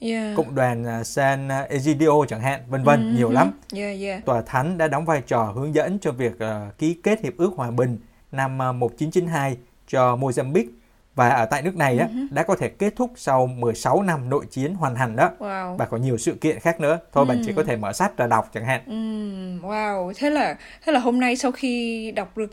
Yeah. 0.00 0.36
cộng 0.36 0.54
đoàn 0.54 0.84
ờ, 0.84 1.04
San 1.04 1.48
Egidio 1.68 2.24
chẳng 2.28 2.40
hạn 2.40 2.60
vân 2.68 2.82
vân 2.84 3.08
Mhm. 3.08 3.16
nhiều 3.16 3.30
lắm 3.30 3.50
Yeah, 3.74 4.00
yeah. 4.00 4.24
tòa 4.24 4.42
thánh 4.42 4.78
đã 4.78 4.88
đóng 4.88 5.04
vai 5.04 5.22
trò 5.26 5.42
hướng 5.44 5.74
dẫn 5.74 5.98
cho 5.98 6.12
việc 6.12 6.38
ờ, 6.38 6.70
ký 6.78 6.94
kết 7.02 7.20
hiệp 7.22 7.36
ước 7.36 7.50
hòa 7.56 7.70
bình 7.70 7.98
năm 8.32 8.58
ờ, 8.58 8.72
1992 8.72 9.56
cho 9.86 10.16
Mozambique 10.16 10.68
và 11.14 11.28
ở 11.28 11.44
tại 11.44 11.62
nước 11.62 11.76
này 11.76 11.98
á, 11.98 12.06
Mhm. 12.12 12.26
đã 12.30 12.42
có 12.42 12.56
thể 12.56 12.68
kết 12.68 12.96
thúc 12.96 13.10
sau 13.16 13.46
16 13.46 14.02
năm 14.02 14.28
nội 14.30 14.44
chiến 14.50 14.74
hoàn 14.74 14.94
thành 14.94 15.16
đó 15.16 15.30
Wow. 15.38 15.76
và 15.76 15.84
có 15.86 15.96
nhiều 15.96 16.18
sự 16.18 16.34
kiện 16.40 16.60
khác 16.60 16.80
nữa 16.80 16.98
thôi 17.12 17.24
bạn 17.24 17.38
chỉ 17.44 17.50
Ừm. 17.50 17.56
có 17.56 17.62
thể 17.64 17.76
mở 17.76 17.92
sách 17.92 18.16
ra 18.16 18.26
đọc 18.26 18.50
chẳng 18.54 18.64
hạn 18.64 18.80
Ừm, 18.86 19.60
wow, 19.62 20.12
thế 20.16 20.30
là 20.30 20.56
thế 20.84 20.92
là 20.92 21.00
hôm 21.00 21.20
nay 21.20 21.36
sau 21.36 21.52
khi 21.52 22.10
đọc 22.16 22.36
được 22.38 22.52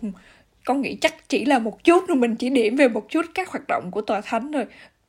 con 0.65 0.81
nghĩ 0.81 0.97
chắc 1.01 1.29
chỉ 1.29 1.45
là 1.45 1.59
một 1.59 1.83
chút 1.83 2.07
rồi 2.07 2.17
mình 2.17 2.35
chỉ 2.35 2.49
điểm 2.49 2.75
về 2.75 2.87
một 2.87 3.05
chút 3.09 3.25
các 3.35 3.49
hoạt 3.49 3.63
động 3.67 3.91
của 3.91 4.01
tòa 4.01 4.21
thánh 4.21 4.51
thôi 4.53 4.65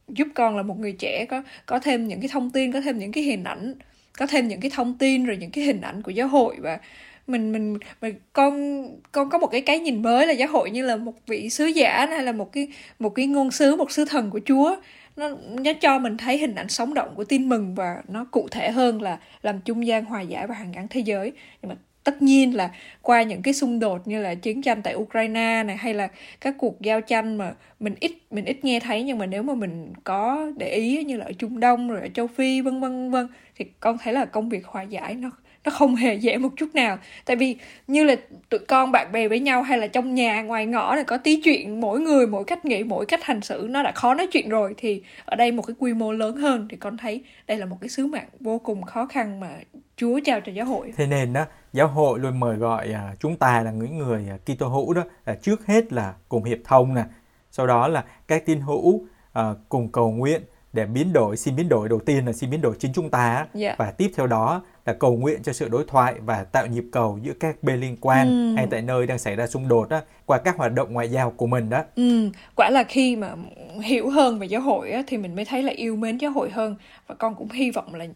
giúp 0.09 0.29
con 0.35 0.57
là 0.57 0.63
một 0.63 0.79
người 0.79 0.93
trẻ 0.93 1.27
có 1.31 1.43
có 1.67 1.79
thêm 1.79 2.09
những 2.09 2.21
cái 2.21 2.29
thông 2.33 2.51
tin 2.51 2.73
có 2.73 2.81
thêm 2.81 2.99
những 2.99 3.13
cái 3.13 3.25
hình 3.25 3.45
ảnh 3.45 3.75
có 4.19 4.27
thêm 4.27 4.49
những 4.49 4.61
cái 4.61 4.71
thông 4.75 4.99
tin 4.99 5.25
rồi 5.25 5.37
những 5.37 5.51
cái 5.51 5.65
hình 5.65 5.81
ảnh 5.81 6.03
của 6.03 6.11
giáo 6.11 6.29
hội 6.29 6.57
và 6.61 6.79
mình 7.27 7.53
mình, 7.53 7.79
mình 8.01 8.15
con 8.33 8.85
con 9.13 9.31
có 9.31 9.39
một 9.39 9.47
cái 9.47 9.61
cái 9.61 9.79
nhìn 9.79 10.03
mới 10.03 10.27
là 10.27 10.33
giáo 10.33 10.49
hội 10.49 10.71
như 10.71 10.87
là 10.87 10.97
một 10.97 11.15
vị 11.27 11.51
sứ 11.51 11.67
giả 11.67 12.07
hay 12.07 12.23
là 12.23 12.33
một 12.33 12.53
cái 12.53 12.69
một 12.99 13.11
cái 13.11 13.27
ngôn 13.27 13.51
sứ 13.51 13.77
một 13.77 13.91
sứ 13.91 14.05
thần 14.05 14.31
của 14.31 14.41
Chúa. 14.45 14.77
Nó 15.17 15.29
nó 15.65 15.73
cho 15.81 15.99
mình 15.99 16.17
thấy 16.17 16.39
hình 16.39 16.55
ảnh 16.55 16.69
sống 16.69 16.95
động 16.95 17.15
của 17.15 17.25
tin 17.25 17.49
mừng 17.49 17.75
và 17.75 18.03
nó 18.09 18.25
cụ 18.31 18.49
thể 18.51 18.71
hơn 18.71 19.03
là 19.03 19.19
làm 19.43 19.61
trung 19.61 19.87
gian 19.87 20.05
hòa 20.05 20.21
giải 20.21 20.47
và 20.47 20.55
hàng 20.55 20.73
gắn 20.73 20.87
thế 20.91 21.01
giới. 21.01 21.33
Nhưng 21.63 21.69
mà 21.69 21.77
tất 22.05 22.23
nhiên 22.23 22.57
là 22.57 22.71
qua 23.03 23.23
những 23.23 23.43
cái 23.43 23.55
xung 23.55 23.81
đột 23.81 24.09
như 24.09 24.21
là 24.23 24.35
chiến 24.35 24.63
tranh 24.63 24.83
tại 24.83 24.95
Ukraine 24.95 25.63
này 25.63 25.77
hay 25.77 25.95
là 25.95 26.09
các 26.41 26.55
cuộc 26.59 26.81
giao 26.81 27.01
tranh 27.01 27.37
mà 27.37 27.55
mình 27.81 27.95
ít 28.01 28.13
mình 28.31 28.45
ít 28.45 28.65
nghe 28.65 28.81
thấy 28.81 29.03
nhưng 29.03 29.19
mà 29.19 29.27
nếu 29.27 29.43
mà 29.43 29.55
mình 29.55 29.93
có 30.05 30.47
để 30.57 30.71
ý 30.75 31.05
như 31.05 31.17
là 31.17 31.25
ở 31.25 31.33
Trung 31.39 31.61
Đông 31.61 31.89
rồi 31.91 32.01
ở 32.01 32.09
châu 32.15 32.27
Phi 32.27 32.61
vân 32.61 32.81
vân 32.81 33.11
vân 33.11 33.29
thì 33.57 33.65
con 33.81 33.99
thấy 33.99 34.13
là 34.13 34.25
công 34.25 34.49
việc 34.49 34.67
hòa 34.67 34.83
giải 34.83 35.15
nó 35.15 35.31
nó 35.65 35.71
không 35.71 35.97
hề 35.97 36.15
dễ 36.15 36.37
một 36.37 36.49
chút 36.57 36.75
nào. 36.75 36.99
Tại 37.25 37.37
vì 37.37 37.57
như 37.87 38.05
là 38.05 38.17
tụi 38.49 38.61
con 38.69 38.93
bạn 38.93 39.13
bè 39.13 39.29
với 39.29 39.41
nhau 39.41 39.63
hay 39.63 39.79
là 39.79 39.87
trong 39.87 40.15
nhà 40.15 40.43
ngoài 40.43 40.67
ngõ 40.67 40.95
này 40.95 41.05
có 41.05 41.19
tí 41.19 41.41
chuyện 41.45 41.81
mỗi 41.81 42.01
người 42.01 42.27
mỗi 42.27 42.45
cách 42.45 42.65
nghĩ 42.65 42.83
mỗi 42.83 43.07
cách 43.07 43.25
hành 43.25 43.41
xử 43.41 43.67
nó 43.71 43.83
đã 43.83 43.93
khó 43.93 44.15
nói 44.15 44.27
chuyện 44.33 44.49
rồi 44.49 44.75
thì 44.77 45.03
ở 45.25 45.37
đây 45.37 45.53
một 45.53 45.63
cái 45.63 45.75
quy 45.79 45.93
mô 45.93 46.13
lớn 46.13 46.37
hơn. 46.37 46.69
Thì 46.71 46.77
con 46.77 46.97
thấy 46.97 47.25
đây 47.47 47.59
là 47.59 47.67
một 47.67 47.77
cái 47.81 47.89
sứ 47.89 48.07
mạng 48.07 48.29
vô 48.41 48.59
cùng 48.59 48.83
khó 48.83 49.07
khăn 49.07 49.41
mà 49.41 49.49
Chúa 49.97 50.21
trao 50.25 50.41
cho 50.41 50.53
giáo 50.53 50.67
hội. 50.67 50.93
Thế 50.97 51.07
nên 51.07 51.33
đó, 51.33 51.45
giáo 51.73 51.89
hội 51.89 52.19
luôn 52.19 52.41
mời 52.41 52.57
gọi 52.57 52.93
à, 52.93 53.15
chúng 53.21 53.37
ta 53.37 53.63
là 53.63 53.71
những 53.71 53.99
người 53.99 54.27
à, 54.31 54.37
Kitô 54.45 54.69
hữu 54.69 54.95
đó 54.95 55.03
là 55.27 55.35
trước 55.35 55.67
hết 55.67 55.93
là 55.93 56.15
cùng 56.29 56.45
hiệp 56.45 56.59
thông 56.65 56.95
nè, 56.95 57.03
sau 57.51 57.67
đó 57.67 57.89
là 57.89 58.05
các 58.29 58.47
tín 58.47 58.61
hữu 58.61 59.07
à, 59.33 59.43
cùng 59.69 59.93
cầu 59.93 60.11
nguyện 60.11 60.43
để 60.73 60.87
biến 60.87 61.13
đổi, 61.13 61.37
xin 61.37 61.57
biến 61.57 61.69
đổi. 61.69 61.89
Đầu 61.89 62.01
tiên 62.01 62.27
là 62.27 62.33
xin 62.33 62.51
biến 62.51 62.61
đổi 62.61 62.77
chính 62.79 62.93
chúng 62.93 63.11
ta 63.11 63.35
á. 63.35 63.47
Dạ. 63.55 63.75
và 63.79 63.91
tiếp 63.91 64.11
theo 64.17 64.27
đó 64.27 64.63
là 64.87 64.93
cầu 64.93 65.17
nguyện 65.17 65.43
cho 65.43 65.53
sự 65.53 65.69
đối 65.69 65.85
thoại 65.89 66.15
và 66.21 66.45
tạo 66.45 66.67
nhịp 66.67 66.85
cầu 66.93 67.19
giữa 67.23 67.33
các 67.41 67.63
bên 67.63 67.81
liên 67.81 67.97
quan 68.01 68.27
Ừm. 68.27 68.57
hay 68.57 68.67
tại 68.71 68.83
nơi 68.83 69.07
đang 69.07 69.19
xảy 69.19 69.37
ra 69.37 69.47
xung 69.47 69.69
đột 69.69 69.89
đó 69.89 70.01
qua 70.27 70.39
các 70.39 70.57
hoạt 70.57 70.73
động 70.73 70.93
ngoại 70.93 71.11
giao 71.11 71.31
của 71.31 71.47
mình 71.47 71.71
đó. 71.71 71.83
Ừ, 71.97 72.31
quả 72.57 72.71
là 72.71 72.85
khi 72.85 73.17
mà 73.17 73.35
hiểu 73.83 74.11
hơn 74.11 74.39
về 74.39 74.47
giáo 74.47 74.61
hội 74.61 74.91
á, 74.91 75.03
thì 75.07 75.17
mình 75.17 75.37
mới 75.37 75.45
thấy 75.45 75.63
là 75.63 75.73
yêu 75.77 75.97
mến 75.97 76.19
giáo 76.19 76.31
hội 76.31 76.51
hơn 76.51 76.77
và 77.07 77.15
con 77.15 77.35
cũng 77.35 77.51
hy 77.51 77.71
vọng 77.71 77.95
là 77.95 78.07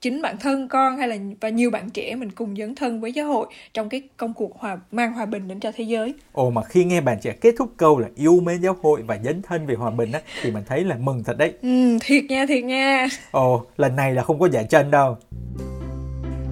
chính 0.00 0.22
bản 0.22 0.36
thân 0.38 0.68
con 0.68 0.96
hay 0.96 1.08
là 1.08 1.16
và 1.40 1.48
nhiều 1.48 1.70
bạn 1.70 1.90
trẻ 1.90 2.14
mình 2.14 2.30
cùng 2.30 2.56
dấn 2.56 2.74
thân 2.74 3.00
với 3.00 3.12
giáo 3.12 3.26
hội 3.26 3.46
trong 3.74 3.88
cái 3.88 4.02
công 4.16 4.34
cuộc 4.34 4.58
hòa 4.58 4.78
mang 4.92 5.12
hòa 5.12 5.26
bình 5.26 5.48
đến 5.48 5.60
cho 5.60 5.72
thế 5.76 5.84
giới. 5.84 6.14
Ồ 6.32 6.50
mà 6.50 6.62
khi 6.64 6.84
nghe 6.84 7.00
bạn 7.00 7.18
trẻ 7.22 7.32
kết 7.40 7.54
thúc 7.58 7.72
câu 7.76 7.98
là 7.98 8.08
yêu 8.16 8.40
mến 8.40 8.60
giáo 8.60 8.76
hội 8.82 9.02
và 9.02 9.18
dấn 9.24 9.42
thân 9.42 9.66
về 9.66 9.74
hòa 9.74 9.90
bình 9.90 10.12
á 10.12 10.20
thì 10.42 10.50
mình 10.50 10.64
thấy 10.66 10.84
là 10.84 10.96
mừng 10.96 11.24
thật 11.24 11.38
đấy. 11.38 11.52
Ừ, 11.62 11.98
thiệt 12.00 12.24
nha, 12.24 12.46
thiệt 12.46 12.64
nha. 12.64 13.06
Ồ, 13.30 13.66
lần 13.76 13.96
này 13.96 14.14
là 14.14 14.22
không 14.22 14.38
có 14.38 14.48
giải 14.48 14.64
chân 14.70 14.90
đâu. 14.90 15.16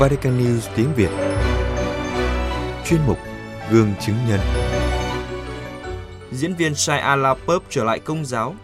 Vatican 0.00 0.38
News 0.38 0.60
tiếng 0.76 0.88
Việt 0.96 1.10
Chuyên 2.84 3.00
mục 3.06 3.18
Gương 3.70 3.88
chứng 4.00 4.16
nhân 4.28 4.40
Diễn 6.32 6.54
viên 6.54 6.74
Shia 6.74 6.92
LaBeouf 6.92 7.60
trở 7.70 7.84
lại 7.84 7.98
công 7.98 8.24
giáo. 8.24 8.54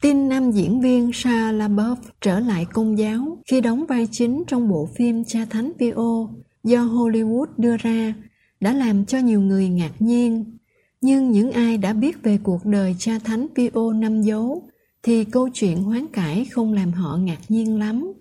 Tin 0.00 0.28
nam 0.28 0.50
diễn 0.50 0.80
viên 0.80 1.12
Shia 1.12 1.52
LaBeouf 1.52 1.96
trở 2.20 2.40
lại 2.40 2.66
công 2.72 2.98
giáo 2.98 3.38
khi 3.50 3.60
đóng 3.60 3.86
vai 3.86 4.08
chính 4.10 4.42
trong 4.46 4.68
bộ 4.68 4.88
phim 4.96 5.24
Cha 5.24 5.40
Thánh 5.50 5.72
Pio 5.78 6.28
do 6.64 6.80
Hollywood 6.80 7.46
đưa 7.56 7.76
ra 7.76 8.14
đã 8.60 8.72
làm 8.72 9.04
cho 9.04 9.18
nhiều 9.18 9.40
người 9.40 9.68
ngạc 9.68 9.92
nhiên. 9.98 10.58
Nhưng 11.00 11.30
những 11.30 11.52
ai 11.52 11.78
đã 11.78 11.92
biết 11.92 12.22
về 12.22 12.38
cuộc 12.42 12.64
đời 12.64 12.96
Cha 12.98 13.12
Thánh 13.24 13.46
Pio 13.56 13.92
năm 13.92 14.22
dấu 14.22 14.68
thì 15.02 15.24
câu 15.24 15.48
chuyện 15.54 15.82
hoán 15.82 16.06
cải 16.06 16.44
không 16.44 16.72
làm 16.72 16.92
họ 16.92 17.16
ngạc 17.16 17.40
nhiên 17.48 17.78
lắm. 17.78 18.12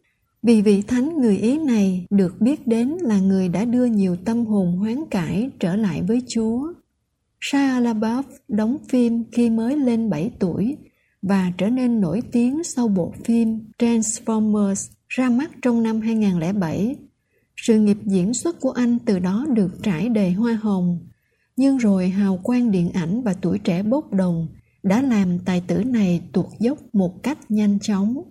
Vì 0.43 0.61
vị 0.61 0.81
thánh 0.81 1.17
người 1.17 1.37
Ý 1.37 1.59
này 1.59 2.05
được 2.09 2.41
biết 2.41 2.67
đến 2.67 2.97
là 3.01 3.19
người 3.19 3.49
đã 3.49 3.65
đưa 3.65 3.85
nhiều 3.85 4.15
tâm 4.25 4.45
hồn 4.45 4.77
hoán 4.77 5.05
cải 5.11 5.49
trở 5.59 5.75
lại 5.75 6.01
với 6.07 6.21
Chúa. 6.27 6.73
Shia 7.41 7.79
LaBeouf 7.81 8.23
đóng 8.47 8.77
phim 8.89 9.23
khi 9.31 9.49
mới 9.49 9.77
lên 9.77 10.09
7 10.09 10.31
tuổi 10.39 10.77
và 11.21 11.51
trở 11.57 11.69
nên 11.69 12.01
nổi 12.01 12.21
tiếng 12.31 12.63
sau 12.63 12.87
bộ 12.87 13.13
phim 13.23 13.59
Transformers 13.79 14.91
ra 15.07 15.29
mắt 15.29 15.51
trong 15.61 15.83
năm 15.83 16.01
2007. 16.01 16.95
Sự 17.55 17.79
nghiệp 17.79 17.97
diễn 18.05 18.33
xuất 18.33 18.59
của 18.61 18.71
anh 18.71 18.99
từ 18.99 19.19
đó 19.19 19.45
được 19.49 19.83
trải 19.83 20.09
đầy 20.09 20.31
hoa 20.31 20.53
hồng, 20.53 20.99
nhưng 21.55 21.77
rồi 21.77 22.09
hào 22.09 22.39
quang 22.43 22.71
điện 22.71 22.91
ảnh 22.93 23.21
và 23.23 23.33
tuổi 23.33 23.59
trẻ 23.59 23.83
bốc 23.83 24.13
đồng 24.13 24.47
đã 24.83 25.01
làm 25.01 25.39
tài 25.39 25.61
tử 25.61 25.83
này 25.83 26.21
tuột 26.31 26.45
dốc 26.59 26.77
một 26.93 27.23
cách 27.23 27.51
nhanh 27.51 27.79
chóng. 27.81 28.23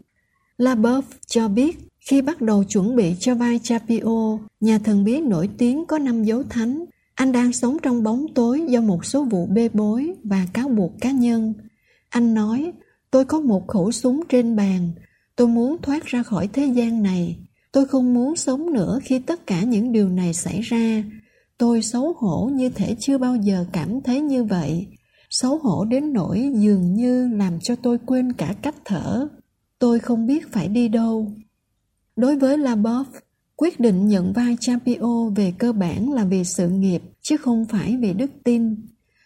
Labeouf 0.58 1.02
cho 1.26 1.48
biết 1.48 1.78
khi 2.00 2.22
bắt 2.22 2.40
đầu 2.40 2.64
chuẩn 2.64 2.96
bị 2.96 3.14
cho 3.20 3.34
vai 3.34 3.60
Chapio, 3.62 4.38
nhà 4.60 4.78
thần 4.78 5.04
bí 5.04 5.20
nổi 5.20 5.48
tiếng 5.58 5.86
có 5.86 5.98
năm 5.98 6.24
dấu 6.24 6.42
thánh, 6.42 6.84
anh 7.14 7.32
đang 7.32 7.52
sống 7.52 7.76
trong 7.82 8.02
bóng 8.02 8.26
tối 8.34 8.62
do 8.68 8.80
một 8.80 9.04
số 9.04 9.24
vụ 9.24 9.46
bê 9.46 9.68
bối 9.72 10.12
và 10.24 10.46
cáo 10.52 10.68
buộc 10.68 10.92
cá 11.00 11.10
nhân. 11.10 11.54
Anh 12.08 12.34
nói, 12.34 12.72
tôi 13.10 13.24
có 13.24 13.40
một 13.40 13.68
khẩu 13.68 13.92
súng 13.92 14.20
trên 14.28 14.56
bàn, 14.56 14.90
tôi 15.36 15.48
muốn 15.48 15.76
thoát 15.82 16.04
ra 16.04 16.22
khỏi 16.22 16.48
thế 16.52 16.66
gian 16.66 17.02
này. 17.02 17.36
Tôi 17.72 17.86
không 17.86 18.14
muốn 18.14 18.36
sống 18.36 18.72
nữa 18.72 18.98
khi 19.04 19.18
tất 19.18 19.46
cả 19.46 19.62
những 19.62 19.92
điều 19.92 20.08
này 20.08 20.34
xảy 20.34 20.60
ra. 20.60 21.02
Tôi 21.58 21.82
xấu 21.82 22.12
hổ 22.18 22.50
như 22.52 22.68
thể 22.68 22.96
chưa 23.00 23.18
bao 23.18 23.36
giờ 23.36 23.64
cảm 23.72 24.00
thấy 24.00 24.20
như 24.20 24.44
vậy. 24.44 24.86
Xấu 25.40 25.58
hổ 25.58 25.84
đến 25.84 26.12
nỗi 26.12 26.50
dường 26.54 26.94
như 26.94 27.28
làm 27.28 27.60
cho 27.60 27.76
tôi 27.76 27.98
quên 28.06 28.32
cả 28.32 28.54
cách 28.62 28.74
thở. 28.84 29.28
Tôi 29.78 29.98
không 29.98 30.26
biết 30.26 30.52
phải 30.52 30.68
đi 30.68 30.88
đâu. 30.88 31.32
Đối 32.16 32.38
với 32.38 32.58
Labov, 32.58 33.06
quyết 33.56 33.80
định 33.80 34.08
nhận 34.08 34.32
vai 34.32 34.56
Champio 34.60 35.28
về 35.36 35.52
cơ 35.58 35.72
bản 35.72 36.12
là 36.12 36.24
vì 36.24 36.44
sự 36.44 36.68
nghiệp 36.68 37.02
chứ 37.22 37.36
không 37.36 37.64
phải 37.64 37.96
vì 38.00 38.12
đức 38.12 38.30
tin. 38.44 38.76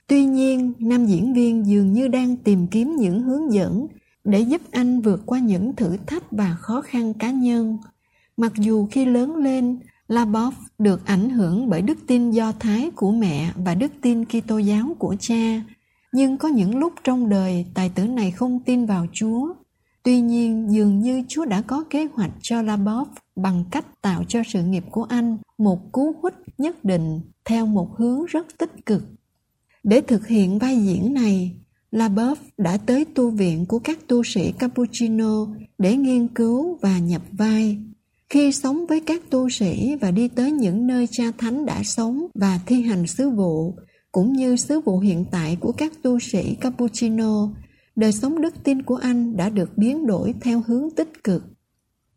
Tuy 0.06 0.24
nhiên, 0.24 0.72
nam 0.78 1.06
diễn 1.06 1.34
viên 1.34 1.66
dường 1.66 1.92
như 1.92 2.08
đang 2.08 2.36
tìm 2.36 2.66
kiếm 2.66 2.96
những 2.96 3.22
hướng 3.22 3.52
dẫn 3.52 3.86
để 4.24 4.40
giúp 4.40 4.60
anh 4.70 5.00
vượt 5.00 5.22
qua 5.26 5.38
những 5.38 5.76
thử 5.76 5.96
thách 6.06 6.30
và 6.30 6.56
khó 6.60 6.80
khăn 6.80 7.14
cá 7.14 7.30
nhân. 7.30 7.78
Mặc 8.36 8.52
dù 8.56 8.86
khi 8.90 9.04
lớn 9.04 9.36
lên, 9.36 9.78
Labov 10.08 10.54
được 10.78 11.06
ảnh 11.06 11.30
hưởng 11.30 11.70
bởi 11.70 11.82
đức 11.82 11.98
tin 12.06 12.30
Do 12.30 12.52
Thái 12.52 12.90
của 12.90 13.12
mẹ 13.12 13.52
và 13.64 13.74
đức 13.74 13.92
tin 14.02 14.24
Kitô 14.24 14.58
giáo 14.58 14.96
của 14.98 15.16
cha, 15.20 15.62
nhưng 16.12 16.36
có 16.36 16.48
những 16.48 16.78
lúc 16.78 16.92
trong 17.04 17.28
đời 17.28 17.66
tài 17.74 17.88
tử 17.88 18.06
này 18.06 18.30
không 18.30 18.60
tin 18.60 18.86
vào 18.86 19.06
Chúa. 19.12 19.54
Tuy 20.02 20.20
nhiên, 20.20 20.66
dường 20.70 21.00
như 21.00 21.22
Chúa 21.28 21.44
đã 21.44 21.62
có 21.62 21.84
kế 21.90 22.06
hoạch 22.14 22.30
cho 22.42 22.62
Labov 22.62 23.08
bằng 23.36 23.64
cách 23.70 24.02
tạo 24.02 24.24
cho 24.28 24.42
sự 24.46 24.62
nghiệp 24.62 24.84
của 24.90 25.04
anh 25.04 25.38
một 25.58 25.92
cú 25.92 26.14
hút 26.22 26.34
nhất 26.58 26.84
định 26.84 27.20
theo 27.44 27.66
một 27.66 27.96
hướng 27.96 28.24
rất 28.24 28.58
tích 28.58 28.86
cực. 28.86 29.02
Để 29.82 30.00
thực 30.00 30.26
hiện 30.26 30.58
vai 30.58 30.76
diễn 30.76 31.14
này, 31.14 31.56
Labov 31.90 32.38
đã 32.58 32.76
tới 32.76 33.04
tu 33.04 33.30
viện 33.30 33.66
của 33.66 33.78
các 33.78 33.98
tu 34.06 34.22
sĩ 34.22 34.52
Cappuccino 34.58 35.46
để 35.78 35.96
nghiên 35.96 36.28
cứu 36.28 36.78
và 36.82 36.98
nhập 36.98 37.22
vai. 37.32 37.78
Khi 38.28 38.52
sống 38.52 38.86
với 38.86 39.00
các 39.00 39.22
tu 39.30 39.48
sĩ 39.48 39.96
và 40.00 40.10
đi 40.10 40.28
tới 40.28 40.52
những 40.52 40.86
nơi 40.86 41.08
cha 41.10 41.24
thánh 41.38 41.66
đã 41.66 41.82
sống 41.82 42.26
và 42.34 42.60
thi 42.66 42.82
hành 42.82 43.06
sứ 43.06 43.30
vụ, 43.30 43.74
cũng 44.12 44.32
như 44.32 44.56
sứ 44.56 44.80
vụ 44.80 44.98
hiện 44.98 45.24
tại 45.30 45.56
của 45.60 45.72
các 45.72 45.92
tu 46.02 46.18
sĩ 46.18 46.54
Cappuccino, 46.54 47.48
đời 47.96 48.12
sống 48.12 48.40
đức 48.40 48.54
tin 48.64 48.82
của 48.82 48.96
anh 48.96 49.36
đã 49.36 49.48
được 49.48 49.78
biến 49.78 50.06
đổi 50.06 50.34
theo 50.40 50.62
hướng 50.66 50.90
tích 50.96 51.24
cực. 51.24 51.42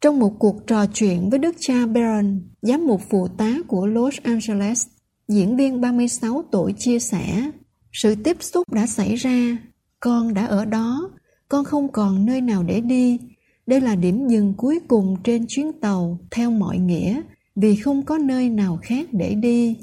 Trong 0.01 0.19
một 0.19 0.35
cuộc 0.39 0.67
trò 0.67 0.85
chuyện 0.93 1.29
với 1.29 1.39
đức 1.39 1.55
cha 1.59 1.85
Baron, 1.85 2.41
giám 2.61 2.87
mục 2.87 3.01
phụ 3.09 3.27
tá 3.27 3.55
của 3.67 3.85
Los 3.85 4.17
Angeles, 4.23 4.87
diễn 5.27 5.57
viên 5.57 5.81
36 5.81 6.43
tuổi 6.51 6.73
chia 6.77 6.99
sẻ, 6.99 7.51
sự 7.91 8.15
tiếp 8.15 8.37
xúc 8.39 8.73
đã 8.73 8.87
xảy 8.87 9.15
ra, 9.15 9.57
con 9.99 10.33
đã 10.33 10.45
ở 10.45 10.65
đó, 10.65 11.11
con 11.49 11.65
không 11.65 11.91
còn 11.91 12.25
nơi 12.25 12.41
nào 12.41 12.63
để 12.63 12.81
đi. 12.81 13.19
Đây 13.67 13.81
là 13.81 13.95
điểm 13.95 14.27
dừng 14.27 14.53
cuối 14.57 14.79
cùng 14.87 15.15
trên 15.23 15.45
chuyến 15.47 15.71
tàu 15.81 16.19
theo 16.31 16.51
mọi 16.51 16.77
nghĩa, 16.77 17.21
vì 17.55 17.75
không 17.75 18.05
có 18.05 18.17
nơi 18.17 18.49
nào 18.49 18.79
khác 18.81 19.07
để 19.11 19.35
đi. 19.35 19.77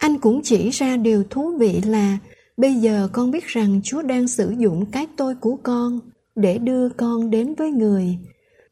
Anh 0.00 0.18
cũng 0.18 0.40
chỉ 0.44 0.70
ra 0.70 0.96
điều 0.96 1.24
thú 1.30 1.52
vị 1.58 1.80
là 1.80 2.18
bây 2.56 2.74
giờ 2.74 3.08
con 3.12 3.30
biết 3.30 3.46
rằng 3.46 3.80
Chúa 3.84 4.02
đang 4.02 4.28
sử 4.28 4.54
dụng 4.58 4.86
cái 4.86 5.06
tôi 5.16 5.34
của 5.34 5.56
con 5.62 6.00
để 6.34 6.58
đưa 6.58 6.88
con 6.88 7.30
đến 7.30 7.54
với 7.54 7.70
người. 7.70 8.18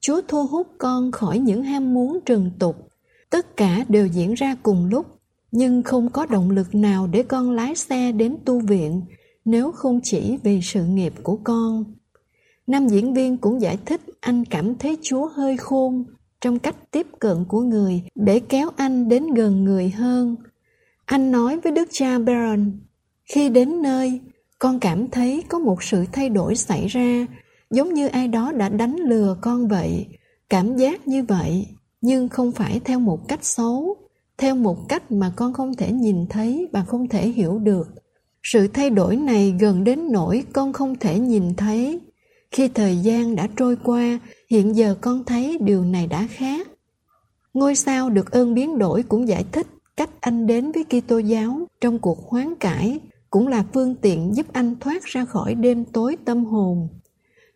Chúa 0.00 0.20
thu 0.28 0.46
hút 0.46 0.66
con 0.78 1.12
khỏi 1.12 1.38
những 1.38 1.62
ham 1.62 1.94
muốn 1.94 2.18
trần 2.26 2.50
tục. 2.58 2.88
Tất 3.30 3.56
cả 3.56 3.84
đều 3.88 4.06
diễn 4.06 4.34
ra 4.34 4.56
cùng 4.62 4.88
lúc, 4.90 5.06
nhưng 5.52 5.82
không 5.82 6.10
có 6.10 6.26
động 6.26 6.50
lực 6.50 6.74
nào 6.74 7.06
để 7.06 7.22
con 7.22 7.50
lái 7.50 7.74
xe 7.74 8.12
đến 8.12 8.36
tu 8.44 8.60
viện 8.60 9.02
nếu 9.44 9.72
không 9.72 10.00
chỉ 10.02 10.38
vì 10.42 10.60
sự 10.62 10.84
nghiệp 10.84 11.12
của 11.22 11.38
con. 11.44 11.84
Nam 12.66 12.88
diễn 12.88 13.14
viên 13.14 13.36
cũng 13.36 13.60
giải 13.60 13.78
thích 13.86 14.00
anh 14.20 14.44
cảm 14.44 14.74
thấy 14.74 14.98
Chúa 15.02 15.28
hơi 15.28 15.56
khôn 15.56 16.04
trong 16.40 16.58
cách 16.58 16.76
tiếp 16.90 17.06
cận 17.18 17.44
của 17.48 17.60
người 17.60 18.02
để 18.14 18.40
kéo 18.40 18.70
anh 18.76 19.08
đến 19.08 19.26
gần 19.34 19.64
người 19.64 19.90
hơn– 19.90 20.36
anh 21.08 21.32
nói 21.32 21.60
với 21.60 21.72
đức 21.72 21.88
cha 21.92 22.18
Baron, 22.18 22.72
khi 23.24 23.48
đến 23.48 23.82
nơi, 23.82 24.20
con 24.58 24.80
cảm 24.80 25.08
thấy 25.08 25.44
có 25.48 25.58
một 25.58 25.82
sự 25.82 26.04
thay 26.12 26.28
đổi 26.28 26.54
xảy 26.54 26.86
ra, 26.86 27.26
giống 27.70 27.94
như 27.94 28.06
ai 28.06 28.28
đó 28.28 28.52
đã 28.52 28.68
đánh 28.68 28.96
lừa 28.96 29.36
con 29.40 29.68
vậy. 29.68 30.06
Cảm 30.50 30.76
giác 30.76 31.08
như 31.08 31.22
vậy, 31.22 31.66
nhưng 32.00 32.28
không 32.28 32.52
phải 32.52 32.80
theo 32.84 32.98
một 32.98 33.28
cách 33.28 33.44
xấu, 33.44 33.96
theo 34.38 34.54
một 34.54 34.88
cách 34.88 35.12
mà 35.12 35.32
con 35.36 35.52
không 35.52 35.74
thể 35.74 35.92
nhìn 35.92 36.26
thấy 36.26 36.68
và 36.72 36.84
không 36.84 37.08
thể 37.08 37.28
hiểu 37.28 37.58
được. 37.58 37.88
Sự 38.42 38.68
thay 38.68 38.90
đổi 38.90 39.16
này 39.16 39.54
gần 39.60 39.84
đến 39.84 40.12
nỗi 40.12 40.44
con 40.52 40.72
không 40.72 40.96
thể 40.96 41.18
nhìn 41.18 41.54
thấy. 41.54 42.00
Khi 42.50 42.68
thời 42.68 42.96
gian 42.96 43.36
đã 43.36 43.48
trôi 43.56 43.76
qua, 43.84 44.18
hiện 44.50 44.76
giờ 44.76 44.94
con 45.00 45.24
thấy 45.24 45.58
điều 45.60 45.84
này 45.84 46.06
đã 46.06 46.26
khác. 46.30 46.68
Ngôi 47.54 47.74
sao 47.74 48.10
được 48.10 48.30
ơn 48.30 48.54
biến 48.54 48.78
đổi 48.78 49.02
cũng 49.02 49.28
giải 49.28 49.44
thích 49.52 49.66
cách 49.98 50.10
anh 50.20 50.46
đến 50.46 50.72
với 50.72 50.84
Kitô 50.84 51.18
giáo 51.18 51.60
trong 51.80 51.98
cuộc 51.98 52.30
hoán 52.30 52.54
cải 52.60 53.00
cũng 53.30 53.48
là 53.48 53.64
phương 53.74 53.94
tiện 53.94 54.34
giúp 54.34 54.46
anh 54.52 54.76
thoát 54.80 55.04
ra 55.04 55.24
khỏi 55.24 55.54
đêm 55.54 55.84
tối 55.84 56.16
tâm 56.24 56.44
hồn. 56.44 56.88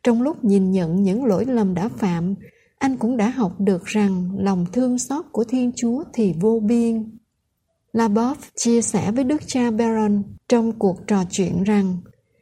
Trong 0.02 0.22
lúc 0.22 0.44
nhìn 0.44 0.70
nhận 0.70 1.02
những 1.02 1.24
lỗi 1.24 1.44
lầm 1.44 1.74
đã 1.74 1.88
phạm, 1.88 2.34
anh 2.78 2.96
cũng 2.96 3.16
đã 3.16 3.28
học 3.28 3.52
được 3.58 3.84
rằng 3.84 4.30
lòng 4.38 4.66
thương 4.72 4.98
xót 4.98 5.24
của 5.32 5.44
Thiên 5.44 5.72
Chúa 5.76 6.04
thì 6.12 6.34
vô 6.40 6.60
biên. 6.60 7.18
Labov 7.92 8.38
chia 8.56 8.82
sẻ 8.82 9.12
với 9.12 9.24
Đức 9.24 9.42
cha 9.46 9.70
Baron 9.70 10.22
trong 10.48 10.72
cuộc 10.72 10.96
trò 11.06 11.24
chuyện 11.30 11.62
rằng 11.62 11.96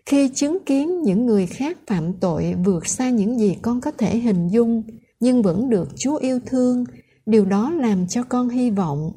khi 0.07 0.31
chứng 0.35 0.59
kiến 0.67 1.03
những 1.03 1.27
người 1.27 1.47
khác 1.47 1.79
phạm 1.87 2.13
tội 2.13 2.55
vượt 2.65 2.87
xa 2.87 3.11
những 3.11 3.39
gì 3.39 3.57
con 3.63 3.81
có 3.81 3.91
thể 3.91 4.17
hình 4.19 4.49
dung 4.49 4.83
nhưng 5.21 5.43
vẫn 5.43 5.71
được 5.71 5.89
Chúa 5.97 6.17
yêu 6.17 6.41
thương, 6.47 6.85
điều 7.27 7.45
đó 7.45 7.71
làm 7.71 8.07
cho 8.07 8.23
con 8.23 8.49
hy 8.49 8.71
vọng 8.71 9.13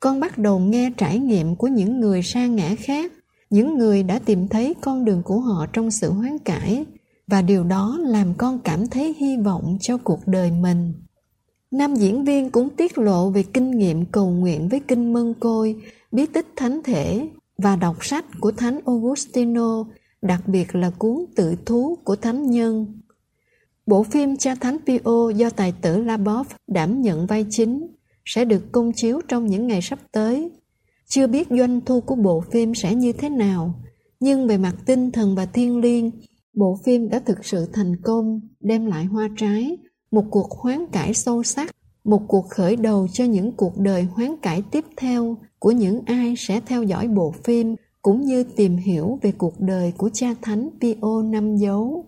con 0.00 0.20
bắt 0.20 0.38
đầu 0.38 0.58
nghe 0.58 0.90
trải 0.96 1.18
nghiệm 1.18 1.56
của 1.56 1.66
những 1.66 2.00
người 2.00 2.22
sa 2.22 2.46
ngã 2.46 2.74
khác, 2.78 3.12
những 3.50 3.78
người 3.78 4.02
đã 4.02 4.18
tìm 4.18 4.48
thấy 4.48 4.74
con 4.80 5.04
đường 5.04 5.22
của 5.22 5.40
họ 5.40 5.66
trong 5.72 5.90
sự 5.90 6.10
hoán 6.10 6.38
cải, 6.38 6.84
và 7.26 7.42
điều 7.42 7.64
đó 7.64 7.98
làm 8.00 8.34
con 8.34 8.58
cảm 8.58 8.86
thấy 8.86 9.14
hy 9.18 9.36
vọng 9.36 9.78
cho 9.80 9.98
cuộc 9.98 10.20
đời 10.26 10.50
mình. 10.50 10.92
Nam 11.70 11.94
diễn 11.94 12.24
viên 12.24 12.50
cũng 12.50 12.70
tiết 12.70 12.98
lộ 12.98 13.30
về 13.30 13.42
kinh 13.42 13.70
nghiệm 13.70 14.06
cầu 14.06 14.30
nguyện 14.30 14.68
với 14.68 14.80
kinh 14.80 15.12
mân 15.12 15.34
côi, 15.34 15.76
bí 16.12 16.26
tích 16.26 16.46
thánh 16.56 16.80
thể, 16.84 17.28
và 17.62 17.76
đọc 17.76 18.04
sách 18.04 18.24
của 18.40 18.52
thánh 18.52 18.80
augustino, 18.86 19.84
đặc 20.22 20.42
biệt 20.46 20.74
là 20.74 20.90
cuốn 20.98 21.24
tự 21.36 21.54
thú 21.66 21.98
của 22.04 22.16
thánh 22.16 22.50
nhân. 22.50 23.00
Bộ 23.86 24.02
phim 24.02 24.36
cha 24.36 24.54
thánh 24.54 24.78
pio 24.86 25.30
do 25.36 25.50
tài 25.50 25.72
tử 25.82 25.98
labov 25.98 26.46
đảm 26.66 27.02
nhận 27.02 27.26
vai 27.26 27.46
chính 27.50 27.86
sẽ 28.28 28.44
được 28.44 28.72
công 28.72 28.92
chiếu 28.92 29.20
trong 29.28 29.46
những 29.46 29.66
ngày 29.66 29.82
sắp 29.82 29.98
tới. 30.12 30.50
Chưa 31.06 31.26
biết 31.26 31.48
doanh 31.50 31.80
thu 31.80 32.00
của 32.00 32.14
bộ 32.14 32.42
phim 32.50 32.74
sẽ 32.74 32.94
như 32.94 33.12
thế 33.12 33.28
nào, 33.28 33.74
nhưng 34.20 34.46
về 34.46 34.58
mặt 34.58 34.74
tinh 34.86 35.10
thần 35.10 35.34
và 35.34 35.46
thiên 35.46 35.80
liêng, 35.80 36.10
bộ 36.54 36.78
phim 36.84 37.08
đã 37.08 37.18
thực 37.18 37.44
sự 37.44 37.66
thành 37.72 37.96
công, 38.02 38.40
đem 38.60 38.86
lại 38.86 39.04
hoa 39.04 39.28
trái, 39.36 39.76
một 40.10 40.24
cuộc 40.30 40.50
hoán 40.50 40.86
cải 40.92 41.14
sâu 41.14 41.42
sắc, 41.42 41.70
một 42.04 42.22
cuộc 42.28 42.48
khởi 42.50 42.76
đầu 42.76 43.08
cho 43.12 43.24
những 43.24 43.52
cuộc 43.52 43.78
đời 43.78 44.02
hoán 44.02 44.36
cải 44.42 44.62
tiếp 44.70 44.84
theo 44.96 45.36
của 45.58 45.70
những 45.70 46.00
ai 46.06 46.34
sẽ 46.38 46.60
theo 46.66 46.82
dõi 46.82 47.08
bộ 47.08 47.34
phim 47.44 47.76
cũng 48.02 48.22
như 48.22 48.44
tìm 48.44 48.76
hiểu 48.76 49.18
về 49.22 49.32
cuộc 49.38 49.60
đời 49.60 49.92
của 49.96 50.10
cha 50.12 50.34
thánh 50.42 50.68
Pio 50.80 51.22
năm 51.24 51.56
dấu. 51.56 52.07